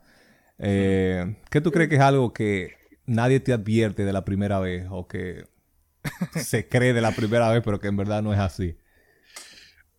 [0.59, 2.75] eh, ¿qué tú crees que es algo que
[3.07, 5.45] nadie te advierte de la primera vez o que
[6.35, 8.77] se cree de la primera vez, pero que en verdad no es así?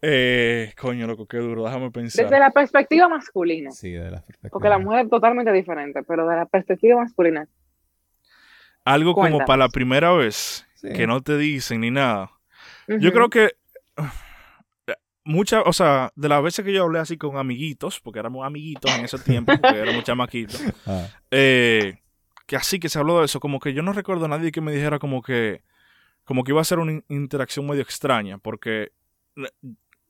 [0.01, 1.65] Eh, coño, loco, qué duro.
[1.65, 2.25] Déjame pensar.
[2.25, 3.71] Desde la perspectiva masculina.
[3.71, 4.51] Sí, de la perspectiva.
[4.51, 7.47] Porque la mujer es totalmente diferente, pero de la perspectiva masculina.
[8.85, 10.93] Algo como para la primera vez, Sí.
[10.93, 12.31] que no te dicen ni nada.
[12.87, 13.53] Yo creo que
[15.27, 18.91] muchas, o sea, de las veces que yo hablé así con amiguitos, porque éramos amiguitos
[18.97, 21.99] en ese tiempo, porque éramos chamaquitos, Ah, eh,
[22.47, 24.61] que así que se habló de eso, como que yo no recuerdo a nadie que
[24.61, 25.61] me dijera como que,
[26.23, 28.91] como que iba a ser una in- interacción medio extraña, porque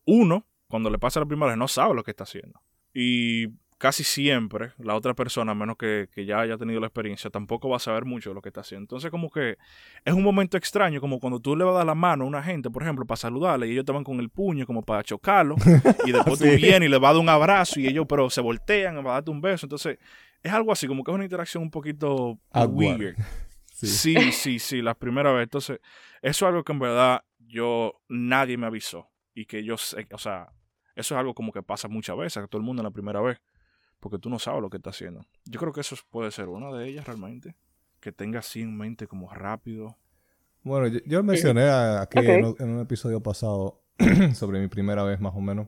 [0.06, 2.62] uno, cuando le pasa la primera vez, no sabe lo que está haciendo.
[2.94, 7.30] Y casi siempre la otra persona, a menos que, que ya haya tenido la experiencia,
[7.30, 8.84] tampoco va a saber mucho de lo que está haciendo.
[8.84, 9.58] Entonces como que
[10.04, 12.42] es un momento extraño, como cuando tú le vas a dar la mano a una
[12.42, 15.56] gente, por ejemplo, para saludarle, y ellos te van con el puño como para chocarlo,
[16.06, 16.56] y después tú Sí.
[16.56, 19.14] vienes y le vas a dar un abrazo, y ellos pero se voltean, va a
[19.16, 19.66] darte un beso.
[19.66, 19.98] Entonces
[20.42, 23.16] es algo así, como que es una interacción un poquito weird.
[23.74, 23.88] sí.
[23.88, 25.44] Sí, sí, sí, la primera vez.
[25.44, 25.80] Entonces,
[26.22, 29.10] eso es algo que en verdad yo, nadie me avisó.
[29.36, 30.50] Y que yo sé, o sea,
[30.96, 33.22] eso es algo como que pasa muchas veces, a todo el mundo en la primera
[33.22, 33.40] vez.
[34.00, 35.26] Porque tú no sabes lo que está haciendo.
[35.46, 37.56] Yo creo que eso puede ser una de ellas realmente.
[38.00, 39.98] Que tenga así en mente como rápido.
[40.64, 43.82] Bueno, yo, yo mencioné aquí en, un- en un episodio pasado
[44.36, 45.68] sobre mi primera vez más o menos.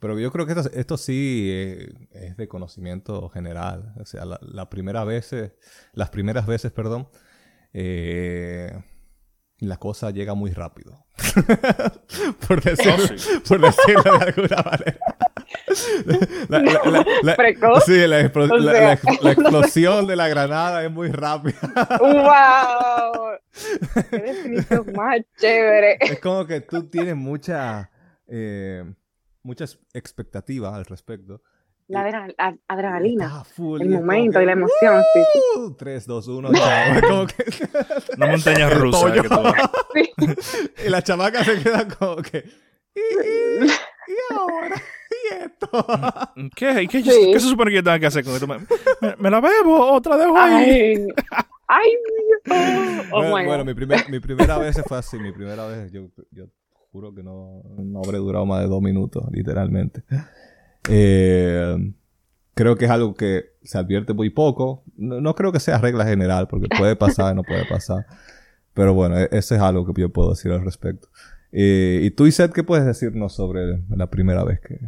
[0.00, 3.94] Pero yo creo que esto, esto sí eh, es de conocimiento general.
[4.00, 5.54] O sea, la, la primera vez, eh,
[5.92, 7.08] las primeras veces, perdón,
[7.74, 8.82] eh,
[9.66, 11.04] la cosa llega muy rápido.
[12.48, 13.28] por, decirlo, Oh, sí.
[13.48, 14.98] por decirlo de alguna manera.
[16.48, 17.84] La- la- la- la- Precoz.
[17.84, 18.82] sí, la, explo- O la- sea.
[19.04, 21.58] la- la explosión de la granada es muy rápida.
[22.00, 23.38] ¡Wow!
[24.10, 25.98] ¡Qué definición más chévere!
[26.00, 27.90] es como que tú tienes mucha,
[28.26, 28.84] eh,
[29.42, 31.42] muchas expectativas al respecto.
[31.88, 33.24] La adrenal- ad- adrenalina.
[33.26, 35.40] Estás full El momento que, y la emoción, sí, sí.
[35.58, 36.94] "Uh, 3, 2, 1, chao.
[36.94, 37.34] Es como que...
[38.20, 39.12] Una montaña El rusa.
[39.12, 39.22] que
[40.86, 42.44] y la chamaca se queda como que...
[42.94, 44.82] ¿Y, y, y ahora?
[45.10, 45.86] ¿Y esto?
[46.56, 47.30] ¿Qué, ¿Qué, Sí.
[47.32, 48.46] ¿Qué se supone que yo tengo que hacer con esto?
[48.46, 50.60] ¿Me, me- me la bebo o te la dejo ahí?
[50.64, 51.06] ¡Ay!
[51.68, 51.90] ¡Ay,
[52.44, 53.06] Dios!
[53.12, 55.18] Oh, bueno, mi, primer- mi primera vez fue así.
[55.18, 56.46] Mi primera vez, yo, yo
[56.90, 60.02] juro que no, no habré durado más de dos minutos, literalmente.
[60.88, 61.76] Eh,
[62.54, 64.82] creo que es algo que se advierte muy poco.
[64.96, 68.06] No, no creo que sea regla general, porque puede pasar, no puede pasar.
[68.74, 71.08] Pero bueno, e- eso es algo que yo puedo decir al respecto.
[71.52, 74.78] Eh, y tú, Iset, ¿qué puedes decirnos sobre la primera vez que...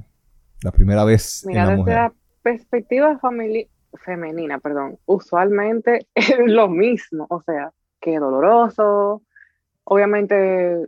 [0.63, 1.95] La primera vez Mira, en la desde mujer?
[1.95, 3.21] la perspectiva
[4.05, 9.23] femenina, perdón, usualmente es lo mismo, o sea, que doloroso,
[9.85, 10.87] obviamente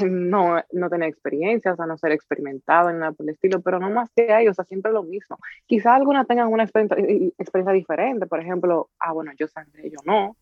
[0.10, 3.78] no, no tener experiencia, o sea, no ser experimentado en nada por el estilo, pero
[3.80, 5.38] no más que ahí, o sea, siempre lo mismo.
[5.66, 6.96] Quizás algunas tengan una experiencia,
[7.38, 10.36] experiencia diferente, por ejemplo, ah, bueno, yo sangré, yo no,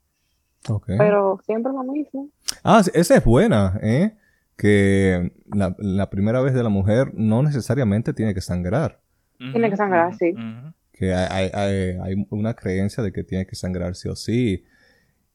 [0.69, 0.87] Ok.
[0.99, 2.29] pero siempre lo mismo.
[2.65, 4.17] Ah, esa es buena, ¿eh?
[4.57, 9.01] Que la, la primera vez de la mujer no necesariamente tiene que sangrar.
[9.39, 10.35] Tiene que sangrar, sí.
[10.93, 14.65] Que hay, hay- hay- hay una creencia de que tiene que sangrar sí o sí.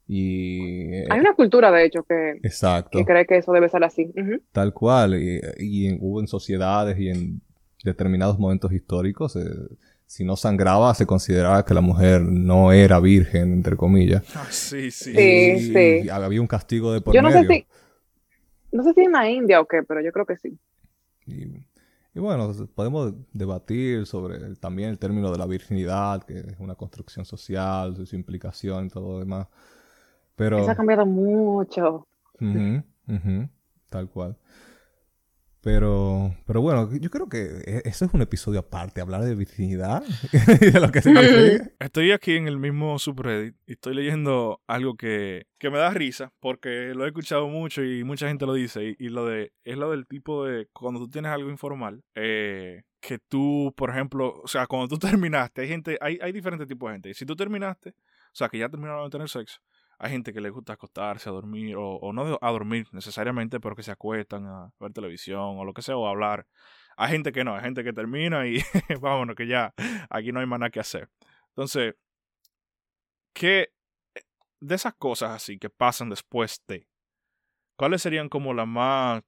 [0.07, 0.93] Y...
[0.93, 2.99] eh, Hay una cultura, de hecho, que, Exacto.
[2.99, 4.11] que cree que eso debe ser así.
[4.51, 5.15] Tal cual.
[5.21, 7.41] Y, y en- hubo en sociedades y en
[7.83, 9.41] determinados momentos históricos, eh,
[10.07, 14.23] si no sangraba, se consideraba que la mujer no era virgen, entre comillas.
[14.35, 15.13] Ah, sí, sí.
[15.13, 16.05] Sí, y, sí.
[16.05, 17.49] y había un castigo de por Yo no sé medio.
[17.49, 17.67] si,
[18.71, 20.59] no sé si en la India o qué, pero yo creo que sí.
[21.25, 21.43] Y,
[22.13, 26.75] y bueno, podemos debatir sobre el- también el término de la virginidad, que es una
[26.75, 29.47] construcción social, su implicación y todo lo demás.
[30.35, 32.07] Pero, Eso ha cambiado mucho.
[33.89, 34.37] Tal cual.
[35.65, 40.03] Pero, pero bueno, yo creo que e- eso es un episodio aparte, hablar de virginidad
[40.61, 41.73] y de lo que se consigue.
[41.79, 46.31] Estoy aquí en el mismo subreddit y estoy leyendo algo que, que me da risa
[46.39, 49.75] porque lo he escuchado mucho y mucha gente lo dice y, y lo de es
[49.75, 54.47] lo del tipo de cuando tú tienes algo informal eh, que tú por ejemplo o
[54.47, 57.35] sea cuando tú terminaste hay gente hay, hay diferentes tipos de gente y si tú
[57.35, 59.59] terminaste o sea que ya terminaron de tener sexo
[59.99, 63.83] hay gente que le gusta acostarse a dormir o, no a dormir necesariamente pero que
[63.83, 66.47] se acuestan a ver televisión o lo que sea o a hablar
[66.97, 68.61] hay gente que no hay gente que termina y
[69.01, 69.73] vámonos que ya
[70.09, 71.09] aquí no hay más nada que hacer
[71.55, 71.95] entonces,
[73.33, 73.69] ¿qué
[74.59, 76.87] de esas cosas así que pasan después de?
[77.77, 79.23] ¿Cuáles serían como las más,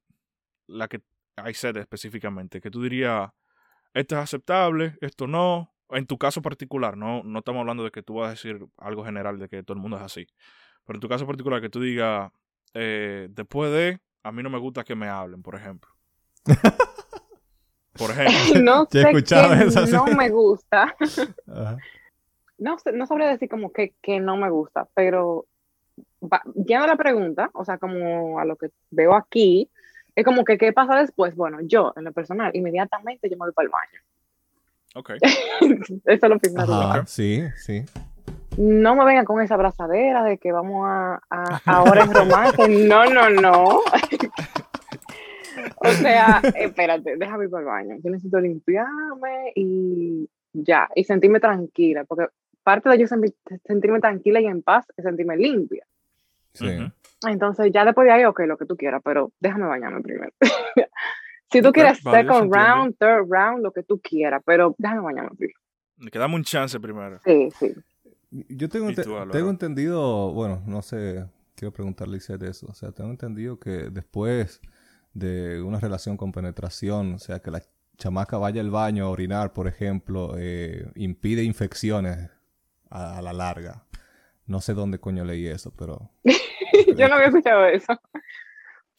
[0.68, 1.02] la que
[1.38, 2.60] hay sed específicamente?
[2.60, 3.32] Que tú dirías,
[3.94, 5.74] esto es aceptable, esto no.
[5.90, 9.06] En tu caso particular, no, no estamos hablando de que tú vas a decir algo
[9.06, 10.28] general de que todo el mundo es así.
[10.86, 12.32] Pero en tu caso particular, que tú digas,
[12.74, 15.90] eh, después de, a mí no me gusta que me hablen, por ejemplo.
[17.94, 18.62] por ejemplo.
[18.62, 20.96] No sé no me gusta.
[21.48, 21.78] Ajá.
[22.58, 25.46] No, sé- no sabría decir como que, que no me gusta, pero
[26.56, 29.70] yendo a la pregunta, o sea, como a lo que veo aquí,
[30.16, 31.36] es como que qué pasa después.
[31.36, 34.02] Bueno, yo, en lo personal, inmediatamente yo me voy para el baño.
[34.96, 35.12] Ok.
[35.22, 36.74] Eso es lo primero.
[36.74, 37.08] Ajá, Ok.
[37.08, 37.84] sí, sí.
[38.58, 42.68] No me vengan con esa abrazadera de que vamos a, a ahora en romance.
[42.88, 43.64] No, no, no.
[45.78, 47.96] o sea, espérate, déjame ir para el baño.
[48.04, 52.28] Yo necesito limpiarme y ya, y sentirme tranquila, porque
[52.64, 53.34] parte de yo sen-
[53.66, 55.86] sentirme tranquila y en paz es sentirme limpia.
[56.54, 56.68] Sí.
[57.28, 60.32] Entonces, ya después de ahí, ok, lo que tú quieras, pero déjame bañarme primero.
[61.52, 65.02] Si tú quieres se second round, third round, lo que tú quieras, pero déjame
[65.36, 65.60] primero.
[66.12, 67.20] Que dame un chance primero.
[67.26, 67.74] Sí, sí.
[68.30, 68.92] Yo tengo,
[69.32, 72.68] tengo entendido, bueno, no sé, quiero preguntarle a de eso.
[72.70, 74.62] O sea, tengo entendido que después
[75.14, 77.62] de una relación con penetración, o sea, que la
[77.98, 82.30] chamaca vaya al baño a orinar, por ejemplo, eh, impide infecciones
[82.90, 83.86] a, a la larga.
[84.46, 86.12] No sé dónde coño leí eso, pero...
[86.98, 88.00] Yo no había escuchado eso.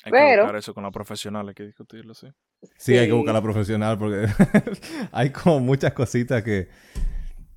[0.05, 2.29] Hay que Pero- buscar eso con la profesional, hay que discutirlo, sí.
[2.77, 4.27] Sí, hay que buscar la profesional porque
[5.13, 6.69] hay como muchas cositas que,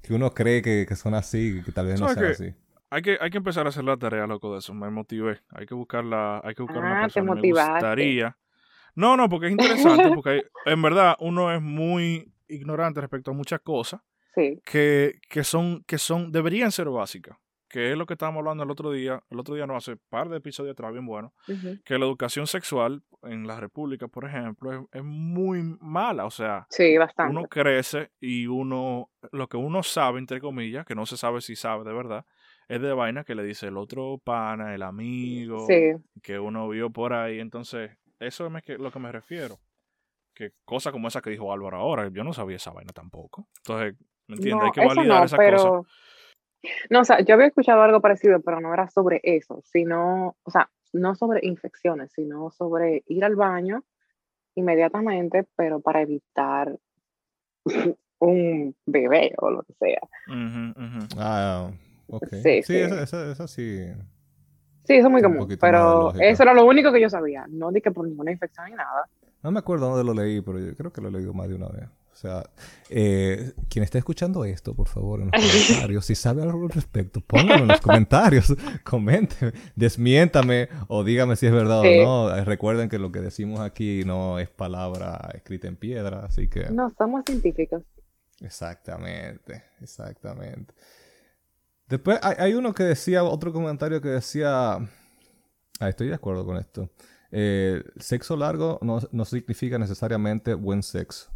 [0.01, 2.57] que uno cree que, que son así, que tal vez no ¿Sabes sean así.
[2.89, 4.73] Hay que, hay que empezar a hacer la tarea, loco, de eso.
[4.73, 5.39] Me motivé.
[5.51, 7.21] Hay que buscarla, hay que buscar Ah, una te.
[7.21, 8.37] Me gustaría.
[8.95, 13.33] No, no, porque es interesante, porque hay- en verdad uno es muy ignorante respecto a
[13.33, 14.01] muchas cosas
[14.35, 14.59] Sí.
[14.65, 17.37] que, que son, que son, deberían ser básicas.
[17.71, 19.23] Que es lo que estábamos hablando el otro día.
[19.29, 21.33] El otro día no hace par de episodios atrás, bien bueno.
[21.85, 26.25] Que la educación sexual en la República, por ejemplo, es, es muy mala.
[26.25, 26.97] O sea, Sí,
[27.29, 31.55] uno crece y uno, lo que uno sabe, entre comillas, que no se sabe si
[31.55, 32.25] sabe de verdad,
[32.67, 36.89] es de vaina que le dice el otro pana, el amigo, Sí, que uno vio
[36.89, 37.39] por ahí.
[37.39, 39.59] Entonces, eso es lo que me refiero.
[40.33, 43.47] Que cosa como esa que dijo Álvaro ahora, yo no sabía esa vaina tampoco.
[43.57, 43.95] Entonces,
[44.27, 44.59] ¿me entiendes?
[44.59, 45.81] no, Hay que validar no, esa cosa.
[46.89, 50.51] No, o sea, yo había escuchado algo parecido, pero no era sobre eso, sino, o
[50.51, 53.83] sea, no sobre infecciones, sino sobre ir al baño
[54.55, 56.77] inmediatamente, pero para evitar
[58.19, 60.01] un bebé o lo que sea.
[60.27, 61.07] Ujú, ujú.
[61.17, 61.71] Ah,
[62.07, 62.27] ok.
[62.31, 62.77] Sí, Sí, sí.
[62.77, 63.85] Esa, esa, esa sí.
[64.83, 67.81] Sí, eso es muy común, pero eso era lo único que yo sabía, no di
[67.81, 69.05] que por ninguna infección ni nada.
[69.43, 71.55] No me acuerdo dónde lo leí, pero yo creo que lo he leído más de
[71.55, 71.87] una vez.
[72.21, 72.43] O sea,
[72.91, 77.19] eh, quien esté escuchando esto, por favor, en los comentarios, si sabe algo al respecto,
[77.19, 78.53] pónganlo en los comentarios,
[78.83, 81.97] comente, desmiéntame o dígame si es verdad Sí.
[81.97, 82.35] o no.
[82.35, 86.69] Eh, Recuerden que lo que decimos aquí no es palabra escrita en piedra, así que...
[86.69, 87.81] No, somos científicos.
[88.39, 90.75] Exactamente, exactamente.
[91.87, 96.57] Después hay, hay uno que decía, otro comentario que decía, ah, estoy de acuerdo con
[96.57, 96.87] esto.
[97.31, 101.31] Eh, sexo largo no, no significa necesariamente buen sexo.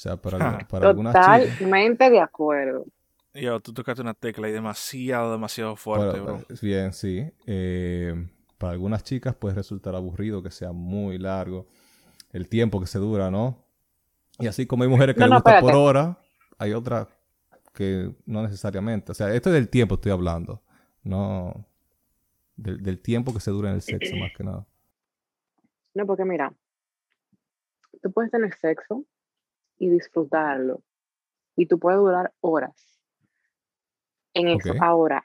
[0.00, 1.58] O sea, para, algu- para algunas chicas.
[1.58, 2.86] Totalmente de acuerdo.
[3.34, 6.44] Yo, tú tocaste una tecla y demasiado, demasiado fuerte, Bueno, bro.
[6.48, 7.30] pues, bien, sí.
[7.46, 8.14] Eh,
[8.56, 11.66] para algunas chicas puede resultar aburrido que sea muy largo
[12.32, 13.62] el tiempo que se dura, ¿no?
[14.38, 16.18] Y así como hay mujeres que No, les no, gusta por hora,
[16.56, 17.06] hay otras
[17.74, 19.12] que no necesariamente.
[19.12, 20.62] O sea, esto es del tiempo estoy hablando,
[21.02, 21.66] no
[22.56, 24.66] del, del tiempo que se dura en el sexo más que nada.
[25.92, 26.54] No, porque mira,
[28.02, 29.04] tú puedes tener sexo
[29.80, 30.82] y disfrutarlo.
[31.56, 33.00] Y tú puedes durar horas
[34.34, 34.72] en eso.
[34.80, 35.24] Ahora,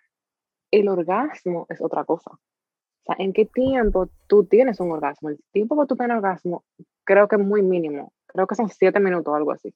[0.72, 2.32] el orgasmo es otra cosa.
[2.32, 5.30] O sea, ¿en qué tiempo tú tienes un orgasmo?
[5.30, 6.64] El tiempo que tú tienes orgasmo
[7.04, 8.12] creo que es muy mínimo.
[8.26, 9.72] Creo que son siete minutos o algo así.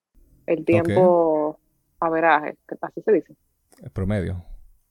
[0.47, 1.59] El tiempo
[1.99, 3.35] averaje, que así se dice.
[3.83, 4.43] El promedio.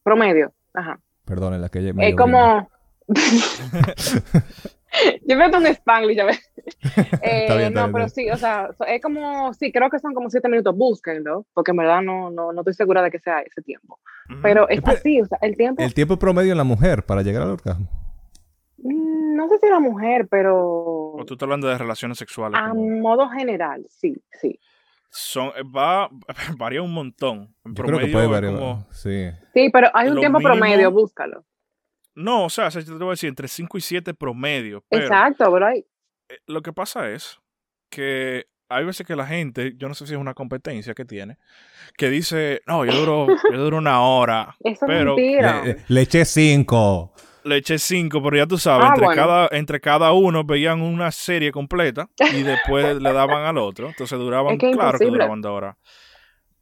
[0.05, 0.53] Promedio.
[0.75, 1.01] Ajá.
[1.25, 2.69] Perdón, la que Es como.
[5.27, 6.41] Yo meto un spanglish, ya ves.
[7.23, 9.99] Eh, Está bien, está no, bien, pero sí, o sea, es como, sí, creo que
[9.99, 13.19] son como siete minutos, búsquenlo, porque en verdad no, no, no estoy segura de que
[13.19, 13.99] sea ese tiempo.
[14.43, 17.23] Pero es Espera, así, o sea, el tiempo, el tiempo promedio en la mujer para
[17.23, 17.89] llegar al orgasmo.
[18.79, 22.61] mm, no sé si la mujer, pero O tú estás hablando de relaciones sexuales.
[22.63, 24.59] a como- modo general, sí, sí.
[25.11, 26.11] son, eh, va,
[26.59, 27.55] varía un montón.
[27.65, 28.55] En Yo creo que promedio puede variar.
[28.55, 29.31] como- Sí.
[29.55, 31.45] Sí, pero hay un Lo tiempo mínimo- promedio, búscalo.
[32.19, 34.85] No, o sea, yo te voy a decir entre 5 y 7 promedio.
[34.91, 35.69] Pero Exacto, bro.
[35.71, 35.85] eh,
[36.47, 37.39] lo que pasa es
[37.91, 41.39] que hay veces que la gente, yo no sé si es una competencia que tiene,
[41.97, 44.57] que dice, no, yo duro, yo duro una hora.
[44.65, 45.63] Eso Pero- es mentira.
[45.65, 47.13] Le, le eché cinco.
[47.45, 49.23] le eché cinco, pero ya tú sabes, Ah, entre, bueno.
[49.23, 53.89] cada, entre cada uno veían una serie completa y después le daban al otro.
[53.89, 55.11] Entonces duraban, Es que claro que imposible.
[55.13, 55.77] duraban dos horas.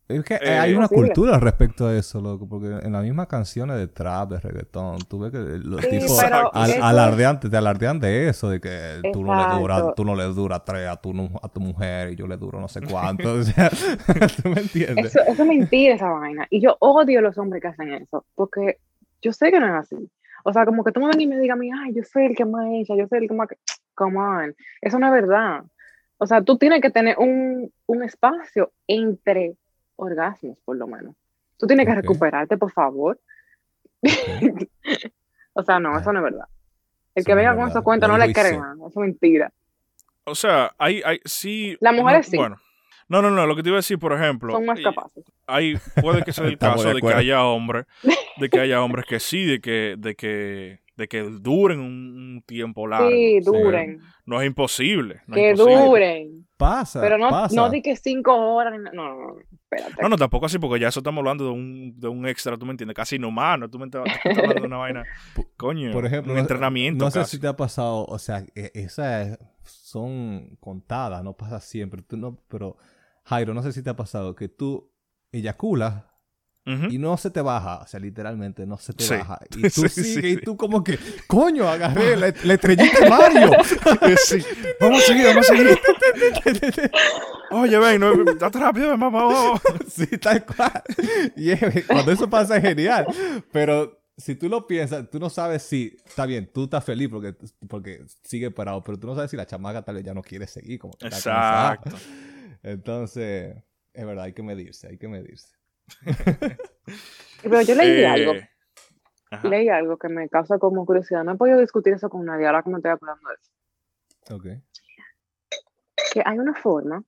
[0.08, 3.76] Es que Eh, hay una cultura respecto a eso, loco, porque en las mismas canciones
[3.76, 7.98] de trap, de reggaetón, tú ves que los Sí, tipos al- eso- alardean, te alardean
[7.98, 9.94] de eso, de que tú no le duras, Exacto.
[9.96, 11.10] tú no le duras tres a tu,
[11.42, 13.32] a tu mujer y yo le duro no sé cuánto.
[13.34, 13.68] o sea,
[14.42, 15.06] ¿tú me entiendes?
[15.06, 16.46] Eso, eso es mentira esa vaina.
[16.50, 18.78] Y yo odio a los hombres que hacen eso, porque
[19.22, 19.96] yo sé que no es así.
[20.44, 22.26] O sea, como que tú me vengas y me digas a mí, ay, yo soy
[22.26, 23.48] el que más echa, yo soy el que más...
[23.48, 23.58] que-".
[23.96, 25.64] Come on, eso no es verdad.
[26.18, 29.56] O sea, tú tienes que tener un, un espacio entre
[29.96, 31.14] orgasmos, por lo menos.
[31.58, 33.18] Tú tienes que recuperarte, por favor.
[35.52, 36.46] o sea, no, eso no es verdad.
[37.14, 37.70] El Eso que no venga con verdad.
[37.70, 39.52] esos cuentos no le crean, eso es mentira.
[40.24, 41.76] O sea, hay, hay sí.
[41.80, 42.36] Las mujeres no, sí.
[42.36, 42.56] Bueno.
[43.08, 44.52] No, no, no, lo que te iba a decir, por ejemplo.
[44.52, 45.24] Son más capaces.
[45.46, 47.86] Hay, puede que sea el caso de de, que haya hombres,
[48.36, 52.86] de que haya hombres que sí, de que, de que, de que duren un, tiempo
[52.88, 53.08] largo.
[53.08, 54.00] Sí, O sea, duren.
[54.24, 55.20] No es imposible.
[55.26, 55.84] no es que imposible.
[55.84, 56.46] duren.
[56.56, 57.54] Pasa, Pero no, pasa.
[57.54, 58.74] no di que cinco horas.
[58.78, 59.36] No, no, no.
[59.70, 60.00] Espérate.
[60.00, 62.64] No, no, tampoco así, porque ya eso estamos hablando de un, de un extra, tú
[62.66, 63.68] me entiendes, casi inhumano.
[63.68, 65.04] Tú me estás, hablando de una vaina,
[65.56, 67.36] coño, Por ejemplo, un entrenamiento No sé casi.
[67.36, 72.02] si te ha pasado, o sea, e- esas son contadas, no pasa siempre.
[72.02, 72.76] Tú no, pero,
[73.24, 74.92] Jairo, no sé si te ha pasado que tú
[75.32, 76.04] eyaculas
[76.90, 79.14] Y no se te baja, o sea, literalmente no se te Sí.
[79.14, 79.38] baja.
[79.56, 80.98] Y tú Sí, sigues sí, y tú como que,
[81.28, 83.50] coño, agarré la, la estrellita de Mario.
[84.26, 84.38] Sí.
[84.80, 85.78] Vamos a seguir, vamos a seguir.
[87.50, 89.60] Oye, ven, no, date rápido, vamos, vamos.
[89.88, 90.82] sí, tal cual.
[91.36, 91.54] Y
[91.86, 93.06] cuando eso pasa es genial.
[93.52, 97.34] Pero si tú lo piensas, tú no sabes si, está bien, tú estás feliz porque,
[97.68, 100.46] porque sigue parado, pero tú no sabes si la chamaca tal vez ya no quiere
[100.46, 100.78] seguir.
[100.80, 101.74] Como que está cansada.
[101.74, 101.96] Exacto.
[102.62, 103.54] Entonces,
[103.92, 105.55] es verdad, hay que medirse, hay que medirse.
[107.42, 108.32] Pero yo leí Eh, algo.
[109.30, 109.48] ajá.
[109.48, 111.24] Leí algo que me causa como curiosidad.
[111.24, 114.34] No he podido discutir eso con nadie ahora que me estoy acordando de eso.
[114.34, 114.46] Ok.
[116.12, 117.02] Que hay una forma.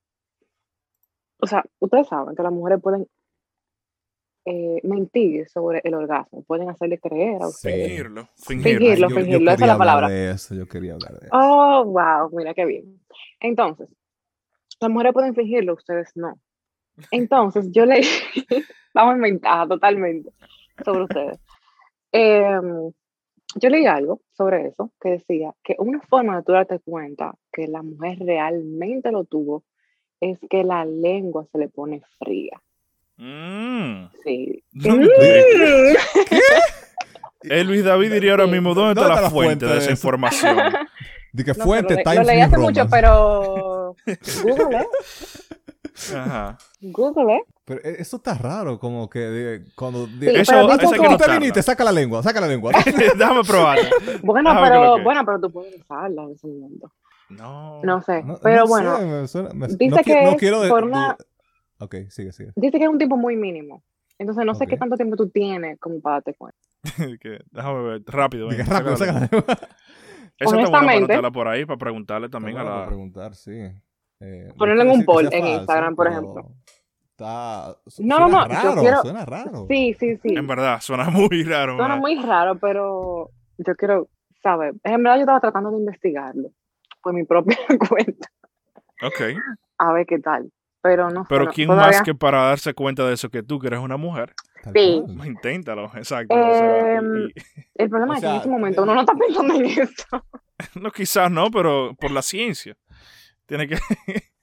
[1.40, 3.06] O sea, ustedes saben que las mujeres pueden
[4.44, 6.42] eh, mentir sobre el orgasmo.
[6.44, 7.88] Pueden hacerle creer a ustedes.
[7.88, 8.28] Fingirlo.
[8.46, 8.78] Fingirlo.
[8.80, 9.08] Fingirlo.
[9.08, 10.08] Yo- yo fingirlo, esa es la palabra.
[10.08, 11.36] de eso, yo quería hablar de eso.
[11.36, 13.00] Oh, wow, mira qué bien.
[13.40, 13.88] Entonces,
[14.80, 16.38] las mujeres pueden fingirlo, ustedes no.
[17.10, 18.02] Entonces, yo leí,
[18.94, 20.30] vamos en ventaja totalmente
[20.84, 21.38] sobre ustedes.
[22.12, 22.90] Em,
[23.54, 27.66] yo leí algo sobre eso que decía que una forma de tú darte cuenta que
[27.68, 29.64] la mujer realmente lo tuvo
[30.20, 32.60] es que la lengua se le pone fría.
[33.16, 34.06] Mm.
[34.24, 34.62] Sí.
[34.72, 35.10] ¿Dónde Mm.
[35.20, 35.96] te-
[37.50, 40.56] Eh, Luis David diría ahora mismo, ¿dónde está la fuente de esa información?
[41.32, 42.90] De que No, fuente Times lo leí New hace mucho, Roman.
[42.90, 43.94] pero
[44.42, 44.86] Google, ¿eh?
[46.14, 46.58] Ajá.
[46.80, 47.42] Google, ¿eh?
[47.64, 50.06] Pero e- eso está raro, como que cuando...
[50.06, 51.62] Sí, Eso- pero eso que que- ¿Cómo te viniste?
[51.62, 52.72] Saca la lengua, saca la lengua.
[53.16, 53.78] Déjame probar.
[54.22, 56.92] Bueno, Déjame pero, que- bueno, pero tú puedes usarla en ese momento.
[57.30, 57.80] No.
[57.82, 60.30] No sé, No- pero no bueno, sé, me suena- me- dice no, qui- que no
[60.30, 61.16] es quiero de- una-
[61.80, 62.52] Ok, sigue, sigue.
[62.56, 63.82] dice que es un tiempo muy mínimo.
[64.18, 64.80] Entonces no sé qué Ok.
[64.80, 66.58] tanto tiempo tú tienes como para darte cuenta.
[67.52, 68.48] Déjame ver, rápido.
[68.48, 69.42] Venga, rápido, saca la lengua.
[69.44, 72.70] Para Honestamente- anotarla por ahí, para preguntarle también a la...
[72.70, 73.52] para preguntar, sí.
[74.20, 76.46] Eh, no Ponerlo en un poll en Instagram, por ejemplo.
[77.10, 77.76] Está...
[77.86, 79.66] su- No, no, suena no, yo raro, quiero- suena raro.
[79.68, 80.34] Sí, sí, sí.
[80.36, 81.76] En verdad, suena muy raro.
[81.76, 82.00] Suena man.
[82.00, 84.08] muy raro, pero yo quiero
[84.42, 84.74] saber.
[84.84, 86.50] En verdad yo estaba tratando de investigarlo
[87.02, 87.56] por mi propia
[87.88, 88.28] cuenta.
[89.02, 89.38] Ok.
[89.78, 90.50] A ver qué tal.
[90.80, 93.66] Pero no Pero ¿quién todavía- más que para darse cuenta de eso que tú, que
[93.66, 94.32] eres una mujer?
[94.74, 95.02] Sí.
[95.24, 96.34] Inténtalo, exacto.
[96.34, 97.32] o sea, Em, y-
[97.74, 100.24] El problema O es que en ese momento uno no está pensando en eso.
[100.80, 102.76] no, quizás no, pero por la ciencia.
[103.48, 103.76] Tiene que...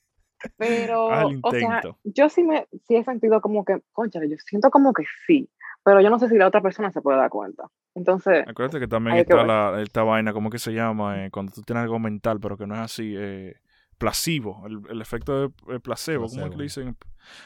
[0.57, 4.69] Pero, Al o sea, yo sí me sí he sentido como que, concha, yo siento
[4.69, 5.49] como que sí,
[5.83, 7.67] pero yo no sé si la otra persona se puede dar cuenta.
[7.95, 11.25] Entonces, Acuérdate que también que está la, esta vaina, ¿cómo que se llama?
[11.25, 13.55] Eh, cuando tú tienes algo mental, pero que no es así, eh,
[13.97, 15.45] placebo, el, el efecto de
[15.75, 16.57] eh, placebo, ¿cómo es que Placebo.
[16.57, 16.97] le dicen?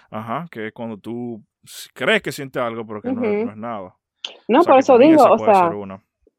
[0.10, 1.44] Ajá, que es cuando tú
[1.94, 3.46] crees que sientes algo, pero que no, es- Ujú.
[3.46, 3.96] no es nada.
[4.48, 5.70] no, O sea, por eso digo, o sea,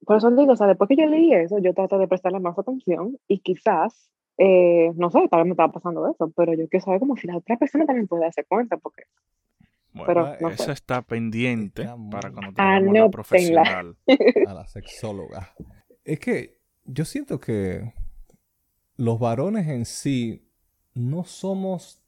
[0.07, 2.59] por eso digo, o sea, después que yo leí eso, yo traté de prestarle más
[2.59, 4.11] atención y quizás,
[4.43, 7.27] eh, no sé, tal vez me estaba pasando eso, pero yo quiero saber como si
[7.27, 9.03] la otra persona también puede darse cuenta, porque
[9.93, 10.73] Bueno, pero ah, no sé.
[10.73, 13.97] está pendiente muy- para cuando tengamos la profesional.
[14.47, 15.51] a la sexóloga.
[16.05, 17.93] Es que yo siento que
[18.97, 20.49] los varones en sí
[20.95, 22.03] no somos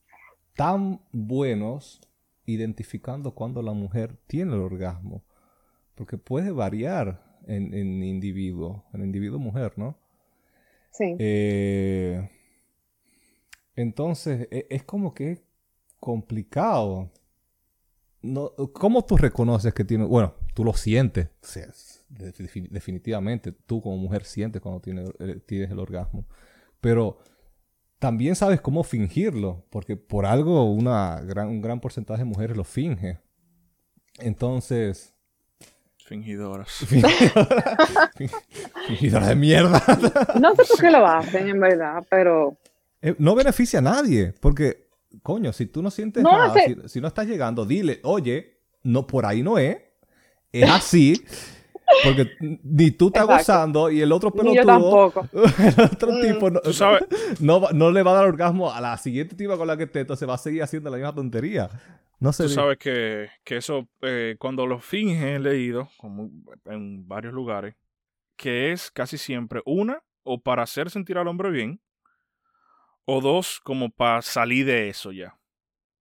[0.56, 2.00] tan buenos
[2.46, 5.22] identificando cuando la mujer tiene el orgasmo.
[5.94, 9.96] Porque puede variar en, en individuo, en individuo mujer, ¿no?
[10.92, 11.16] Sí.
[11.18, 12.28] Eh,
[13.76, 15.42] entonces, e- es como que
[15.98, 17.10] complicado.
[18.72, 20.04] ¿Cómo tú reconoces que tiene...
[20.04, 21.28] Bueno, tú lo sientes.
[22.08, 26.26] Definitivamente, tú como mujer sientes cuando tienes, eh, tienes el orgasmo.
[26.80, 27.18] Pero
[27.98, 33.18] también sabes cómo fingirlo, porque por algo una un gran porcentaje de mujeres lo finge.
[34.18, 35.14] Entonces,
[36.12, 36.68] Fingidoras.
[38.86, 39.82] fingidora de mierda.
[40.40, 42.56] No sé por qué lo hacen, en verdad, pero
[43.00, 44.88] Eh, no beneficia a nadie, porque,
[45.22, 48.58] coño, si tú no sientes No, nada, ese- si, si no estás llegando, dile, oye,
[48.82, 49.78] no, por ahí no es,
[50.52, 51.24] es así,
[52.04, 52.30] porque
[52.62, 53.38] ni tú estás Exacto.
[53.38, 55.28] gozando y el otro ni yo pelotudo, tampoco.
[55.32, 56.20] el otro Mm.
[56.20, 57.02] tipo, no, Tú sabes,
[57.40, 60.00] no, no le va a dar orgasmo a la siguiente tipa con la que esté,
[60.00, 61.70] entonces va a seguir haciendo la misma tontería.
[62.22, 62.44] No sé.
[62.44, 66.30] tú sabes que, que eso, eh, cuando lo fingen, he leído como
[66.66, 67.74] en varios lugares,
[68.36, 71.80] que es casi siempre una, o para hacer sentir al hombre bien,
[73.06, 75.36] o dos, como para salir de eso ya.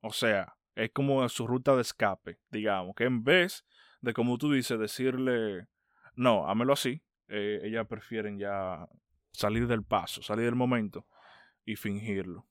[0.01, 3.65] O sea, es como su ruta de escape, digamos, que en vez
[4.01, 5.69] de, como tú dices, decirle,
[6.13, 8.87] no, hámelo así, eh, ellas prefieren ya
[9.31, 11.07] salir del paso, salir del momento
[11.65, 12.45] y fingirlo.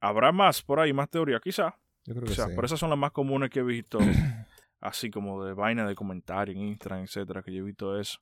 [0.00, 2.52] Habrá más por ahí, más teoría, quizá, Yo creo o sea, sí.
[2.54, 3.98] pero esas son las más comunes que he visto,
[4.80, 8.18] así como de vaina de comentarios en Instagram, etcétera, que yo he visto eso.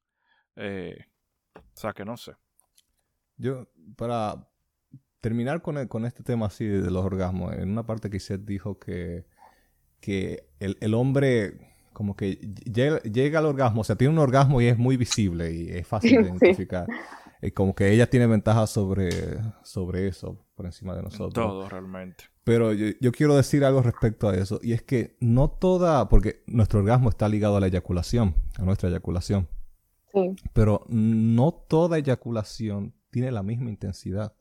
[0.57, 0.97] Eh,
[1.55, 2.33] o sea, que no sé.
[3.37, 4.49] Yo, para
[5.21, 8.79] terminar con, el- con este tema así de, los orgasmos, en una parte que dijo
[8.79, 9.27] que,
[10.01, 12.35] que el, el hombre como que
[12.73, 15.87] llega, llega al orgasmo, o sea, tiene un orgasmo y es muy visible y es
[15.87, 16.31] fácil de Sí.
[16.31, 16.87] identificar.
[17.43, 19.11] Y como que ella tiene ventaja sobre,
[19.63, 21.33] sobre eso, por encima de nosotros.
[21.35, 22.25] Todo realmente.
[22.49, 26.43] Pero yo, yo quiero decir algo respecto a eso, y es que no toda, porque
[26.47, 29.47] nuestro orgasmo está ligado a la eyaculación, a nuestra eyaculación.
[30.15, 30.35] Sí.
[30.55, 34.33] Pero no toda eyaculación tiene la misma intensidad.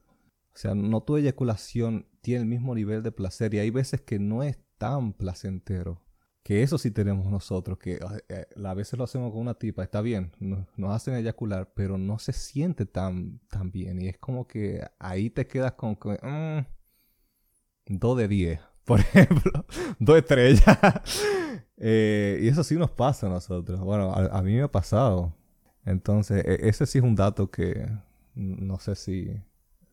[0.54, 4.20] O sea, no toda eyaculación tiene el mismo nivel de placer y hay veces que
[4.20, 6.02] no es tan placentero.
[6.44, 8.00] Que eso sí tenemos nosotros, que
[8.30, 11.98] eh, a veces lo hacemos con una tipa, está bien, nos, nos hacen eyacular, pero
[11.98, 14.02] no se siente tan, tan bien.
[14.02, 16.77] Y es como que ahí te quedas con que, mm,
[17.88, 19.66] dos de 10, por ejemplo,
[20.00, 20.78] dos estrellas.
[21.78, 23.80] Eh, y eso sí nos pasa a nosotros.
[23.82, 25.34] Bueno, a, a mí me ha pasado.
[25.86, 27.88] Entonces, e- ese sí es un dato que
[28.36, 29.42] no sé si,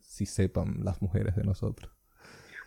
[0.01, 1.91] si sepan las mujeres de nosotros.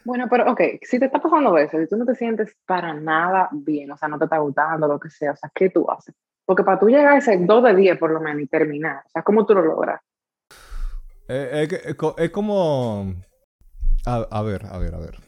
[0.06, 3.50] Bueno, pero ok, si te está pasando eso y tú no te sientes para nada
[3.52, 6.16] bien, o sea, no te está gustando, lo que sea, o sea, ¿qué tú haces?
[6.46, 9.10] Porque para tú llegar a ese 2 de 10 por lo menos y terminar, o
[9.10, 10.02] sea, ¿cómo tú lo logras?
[11.28, 11.68] Eh,
[12.18, 13.14] es como...
[14.08, 15.20] A, a ver, a ver, a ver.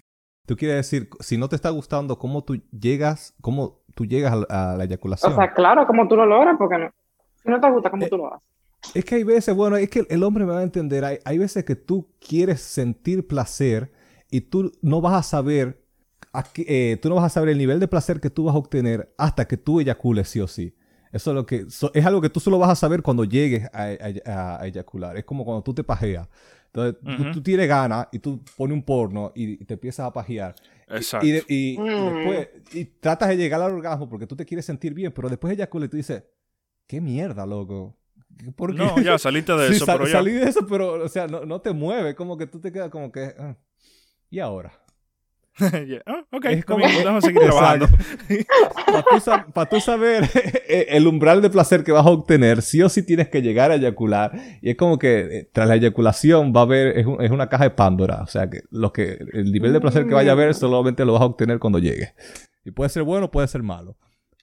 [0.48, 4.36] Tú quieres decir, si no te está gustando, ¿cómo tú llegas, cómo tú llegas a,
[4.38, 5.34] la- a la eyaculación?
[5.34, 6.56] O sea, claro, ¿cómo tú lo logras?
[6.58, 6.90] Porque no,
[7.44, 8.48] si no te gusta, ¿cómo Eh, tú lo haces?
[8.96, 11.04] Es que hay veces, bueno, es que el hombre me va a entender.
[11.04, 13.92] Hay, hay veces que tú quieres sentir placer
[14.32, 15.84] y tú no vas a saber,
[16.32, 18.56] a qué- eh, tú no vas a saber el nivel de placer que tú vas
[18.56, 20.74] a obtener hasta que tú eyacules sí o sí.
[21.12, 23.68] Eso es lo que so- es algo que tú solo vas a saber cuando llegues
[23.74, 23.90] a-
[24.26, 25.18] a- a eyacular.
[25.18, 26.28] Es como cuando tú te pajeas.
[26.74, 30.56] Entonces, tú- tienes ganas y tú pones un porno y, te empiezas a pajear.
[30.88, 31.26] Y- Exacto.
[31.26, 32.06] Y, de- y- y Mm.
[32.16, 35.52] después y tratas de llegar al orgasmo porque tú te quieres sentir bien, pero después
[35.54, 36.24] eyaculas y tú dices,
[36.88, 37.98] ¿qué mierda, loco?
[38.56, 38.78] ¿Por qué?
[38.84, 40.14] No, ya saliste de Sí, eso, sal- pero ya.
[40.18, 42.90] salí de eso, pero, o sea, no, no te mueve, como que tú te quedas
[42.90, 43.58] como que, ah,
[44.30, 44.72] ¿y ahora?
[45.88, 46.02] Ya.
[46.06, 47.88] Ah, ok, Es como- bien, déjame seguir Exacto.
[47.88, 47.88] trabajando.
[48.86, 50.24] Para tú, sa- pa' tú saber
[50.68, 53.72] eh, el umbral de placer que vas a obtener, sí o sí tienes que llegar
[53.72, 54.32] a eyacular.
[54.62, 57.50] Y es como que eh, tras la eyaculación va a haber, es, un- es una
[57.50, 58.22] caja de Pandora.
[58.24, 61.14] O sea, que, lo que el nivel de placer que vaya a haber solamente lo
[61.14, 62.14] vas a obtener cuando llegue.
[62.66, 63.98] Y puede ser bueno, puede ser malo.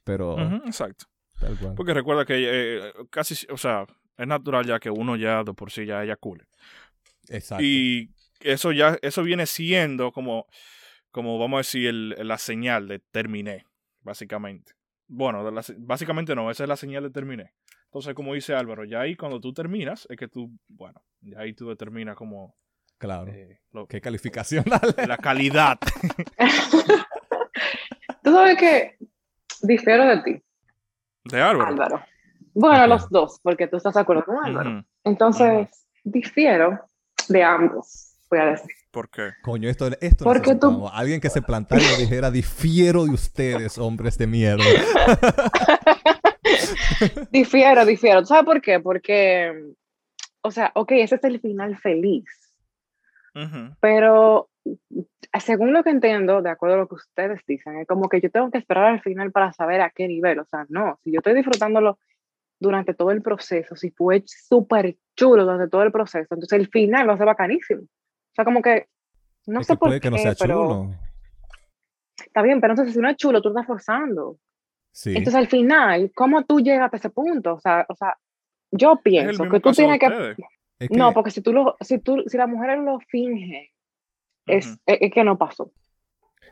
[0.05, 0.37] Pero,
[0.67, 1.07] exacto.
[1.41, 1.75] tal cual.
[1.75, 3.85] Porque recuerda que eh, casi, o sea,
[4.17, 6.45] es natural ya que uno ya de por sí ya eyacule.
[7.29, 7.63] Exacto.
[7.65, 8.11] Y
[8.41, 10.47] eso ya, eso viene siendo como,
[11.17, 13.65] como vamos a decir, el- la señal de terminé,
[14.03, 14.73] básicamente.
[15.09, 17.55] Bueno, la básicamente no, esa es la señal de terminé.
[17.87, 21.55] Entonces, como dice Álvaro, ya ahí cuando tú terminas, es que tú, bueno, ya ahí
[21.55, 22.55] tú determinas como
[22.99, 23.33] Claro.
[23.33, 25.07] eh, lo- ¿Qué calificación darle?
[25.09, 25.79] la calidad.
[28.23, 28.97] Tú sabes que
[29.63, 30.43] difiero de ti,
[31.25, 31.69] de Álvaro.
[31.71, 32.03] Álvaro.
[32.55, 32.87] Bueno, Ajá.
[32.87, 34.85] los dos, porque tú estás de acuerdo con Álvaro.
[35.05, 35.69] Entonces,
[36.05, 36.81] difiero
[37.29, 38.71] de ambos, voy a decir.
[38.97, 39.33] ¿Por qué?
[39.43, 40.89] Coño, esto, esto Porque tú-.
[40.91, 44.65] Alguien que se plantara y dijera, difiero de ustedes, hombres de mierda.
[47.31, 48.21] Difiero, difiero.
[48.21, 48.81] ¿Tú ¿Sabes por qué?
[48.81, 49.75] Porque,
[50.41, 52.25] o sea, ok, ese es el final feliz,
[53.35, 53.77] Ujú.
[53.81, 54.49] pero
[55.41, 58.31] según lo que entiendo, de acuerdo a lo que ustedes dicen, es como que yo
[58.31, 60.39] tengo que esperar al final para saber a qué nivel.
[60.39, 61.99] O sea, no, si yo estoy disfrutándolo
[62.59, 67.07] durante todo el proceso, si fue súper chulo durante todo el proceso, entonces el final
[67.07, 67.83] va a ser bacanísimo.
[68.37, 68.87] O sea, como que,
[69.47, 70.95] no Es sé que por puede qué, que no sea pero chulo.
[72.19, 74.39] está bien, pero entonces si no es chulo, tú estás forzando.
[74.93, 75.11] Sí.
[75.11, 77.55] Entonces, al final, ¿cómo tú llegas a ese punto?
[77.55, 78.17] O sea, o sea
[78.71, 80.37] yo pienso que tú tienes que...
[80.91, 83.65] No, porque si tú lo, si tú, si las mujeres lo fingen,
[84.47, 85.73] es, es, que no pasó.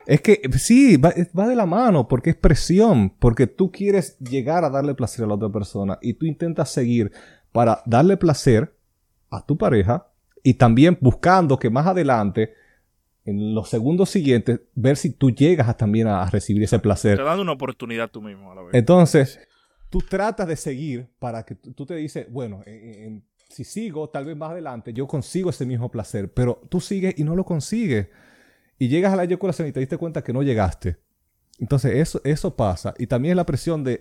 [0.06, 4.64] Es que sí, va, va, de la mano, porque es presión, porque tú quieres llegar
[4.64, 7.12] a darle placer a la otra persona y tú intentas seguir
[7.52, 8.74] para darle placer
[9.30, 10.13] a tu pareja
[10.44, 12.54] y también buscando que más adelante,
[13.24, 17.16] en los segundos siguientes, ver si tú llegas también a, recibir ese placer.
[17.16, 18.74] Te dando una oportunidad tú mismo a la vez.
[18.74, 19.40] Entonces,
[19.88, 22.62] tú tratas de seguir para que tú te dices, bueno,
[23.48, 27.24] si sigo, tal vez más adelante yo consigo ese mismo placer, pero tú sigues y
[27.24, 28.08] no lo consigues.
[28.78, 30.98] Y llegas a la eyaculación y te diste cuenta que no llegaste.
[31.60, 32.94] Entonces eso, eso pasa.
[32.98, 34.00] Y también la presión de,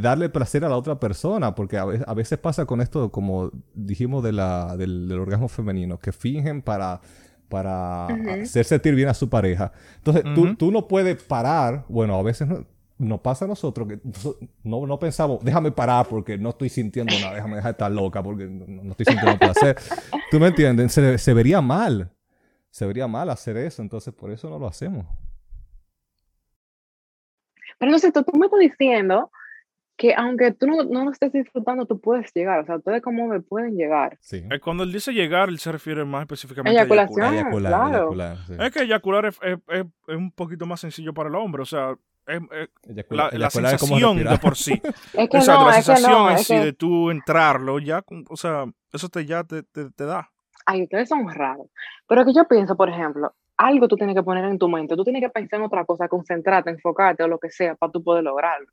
[0.00, 4.32] darle placer a la otra persona, porque a veces, pasa con esto, como dijimos de
[4.32, 7.00] la, del, orgasmo femenino, que fingen para,
[7.48, 9.72] para hacer sentir bien a su pareja.
[9.96, 12.66] Entonces tú, tú, no puedes parar, bueno, a veces no,
[12.98, 13.98] nos pasa a nosotros que
[14.62, 18.22] no, no pensamos, déjame parar porque no estoy sintiendo nada, déjame dejar de estar loca
[18.22, 19.76] porque no, estoy sintiendo placer.
[20.30, 20.92] ¿Tú me entiendes?
[20.92, 22.12] Se, se vería mal.
[22.70, 25.06] Se vería mal hacer eso, entonces por eso no lo hacemos.
[27.80, 29.32] Pero no sé, tú, me estás diciendo
[29.96, 32.60] que aunque tú no, no, lo estés disfrutando, tú puedes llegar.
[32.60, 34.18] O sea, ustedes cómo me pueden llegar.
[34.20, 34.44] Sí.
[34.50, 37.32] Eh, cuando él dice llegar, él se refiere más específicamente a eyacular.
[37.32, 41.62] Eyacular, Es que eyacular es, es, es, un poquito más sencillo para el hombre.
[41.62, 42.40] O sea, es,
[43.08, 44.80] la, la sensación de por sí.
[45.14, 49.24] es que no, la sensación en sí de tú entrarlo, ya, o sea, eso te,
[49.24, 50.30] ya te, te, te da.
[50.66, 51.68] Ay, ustedes son raros.
[52.06, 55.04] Pero que yo pienso, por ejemplo, algo tú tienes que poner en tu mente, tú
[55.04, 58.24] tienes que pensar en otra cosa, concentrarte, enfocarte o lo que sea para tú poder
[58.24, 58.66] lograrlo.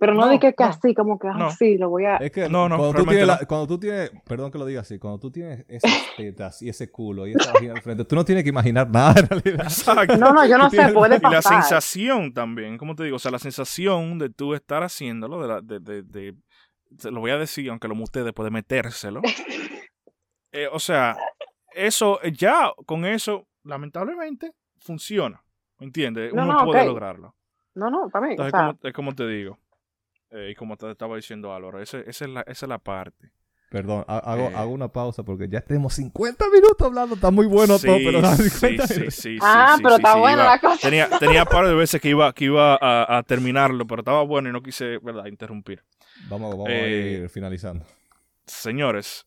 [0.00, 2.18] Pero no, de que, así, como que así, lo voy a...
[2.18, 4.96] Es que no, no, cuando, tú tienes cuando tú tienes, perdón que lo diga así,
[4.96, 8.24] cuando tú tienes esas tetas y ese culo y esa vagina al frente, tú no
[8.24, 9.66] tienes que imaginar nada en realidad.
[9.66, 10.16] Exacto.
[10.16, 11.32] No, no, yo no sé, puede pasar.
[11.32, 15.42] Y la sensación también, como te digo, o sea, la sensación de tú estar haciéndolo,
[15.42, 16.34] de, la, de, de, de
[17.10, 19.20] lo voy a decir, aunque lo mute después de metérselo.
[20.52, 21.16] eh, o sea,
[21.74, 25.42] eso, ya con eso lamentablemente, funciona.
[25.78, 26.32] ¿Me entiendes?
[26.32, 27.34] Uno puede lograrlo.
[27.74, 28.40] No, no, también.
[28.40, 29.58] es, como, es, como, te digo.
[30.30, 33.30] Eh, y como te estaba diciendo Álvaro, esa, esa, es, la, esa es la parte.
[33.70, 34.54] Perdón, hago, eh.
[34.56, 37.14] hago una pausa porque ya tenemos 50 minutos hablando.
[37.14, 40.80] Está muy bueno todo, pero sí, sí, sí, Ah, pero está buena la cosa.
[40.80, 44.48] Tenía, tenía par de veces que iba, que iba a, a, terminarlo, pero estaba bueno
[44.48, 45.84] y no quise, ¿verdad?, interrumpir.
[46.28, 47.84] Vamos, vamos a ir eh, finalizando.
[48.46, 49.26] Señores,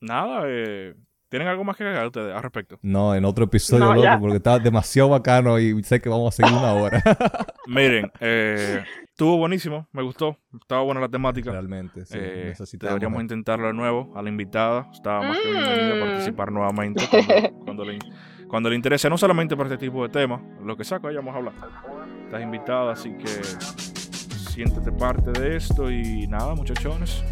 [0.00, 0.94] nada, eh,
[1.32, 2.78] ¿Tienen algo más que agregar ustedes al respecto?
[2.82, 6.52] No, en otro episodio, loco, porque está demasiado bacano y sé que vamos a seguir
[6.52, 7.02] una hora.
[7.66, 11.50] Miren, eh, estuvo buenísimo, me gustó, estaba buena la temática.
[11.50, 12.18] Realmente, sí.
[12.20, 14.90] Eh, deberíamos intentarlo de nuevo a la invitada.
[14.92, 16.00] Estaba más que bienvenida a mm.
[16.00, 17.08] participar nuevamente
[17.64, 17.98] cuando, le,
[18.46, 21.34] cuando le interese, no solamente para este tipo de temas, lo que saco, ahí vamos
[21.34, 21.54] a hablar.
[22.26, 23.42] Estás invitada, así que
[24.50, 27.24] siéntete parte de esto y nada, muchachones.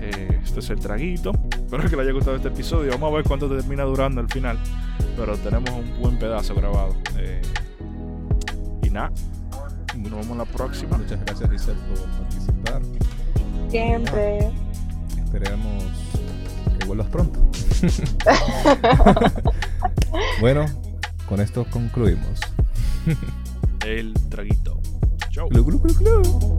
[0.00, 1.32] Eh, este es el traguito.
[1.52, 2.90] Espero que les haya gustado este episodio.
[2.92, 4.58] Vamos a ver cuánto termina durando al final.
[5.16, 6.96] Pero tenemos un buen pedazo grabado.
[7.18, 7.42] Eh,
[8.82, 9.12] y nada.
[9.96, 10.96] Nos vemos la próxima.
[10.96, 12.82] Muchas gracias, Giselle, por participar.
[13.68, 14.50] Siempre.
[15.16, 15.84] esperemos
[16.78, 17.38] que vuelvas pronto.
[20.40, 20.66] bueno,
[21.28, 22.40] con esto concluimos.
[23.86, 24.80] el traguito.
[25.30, 25.48] Chau.
[25.48, 26.56] Glu, glu, glu,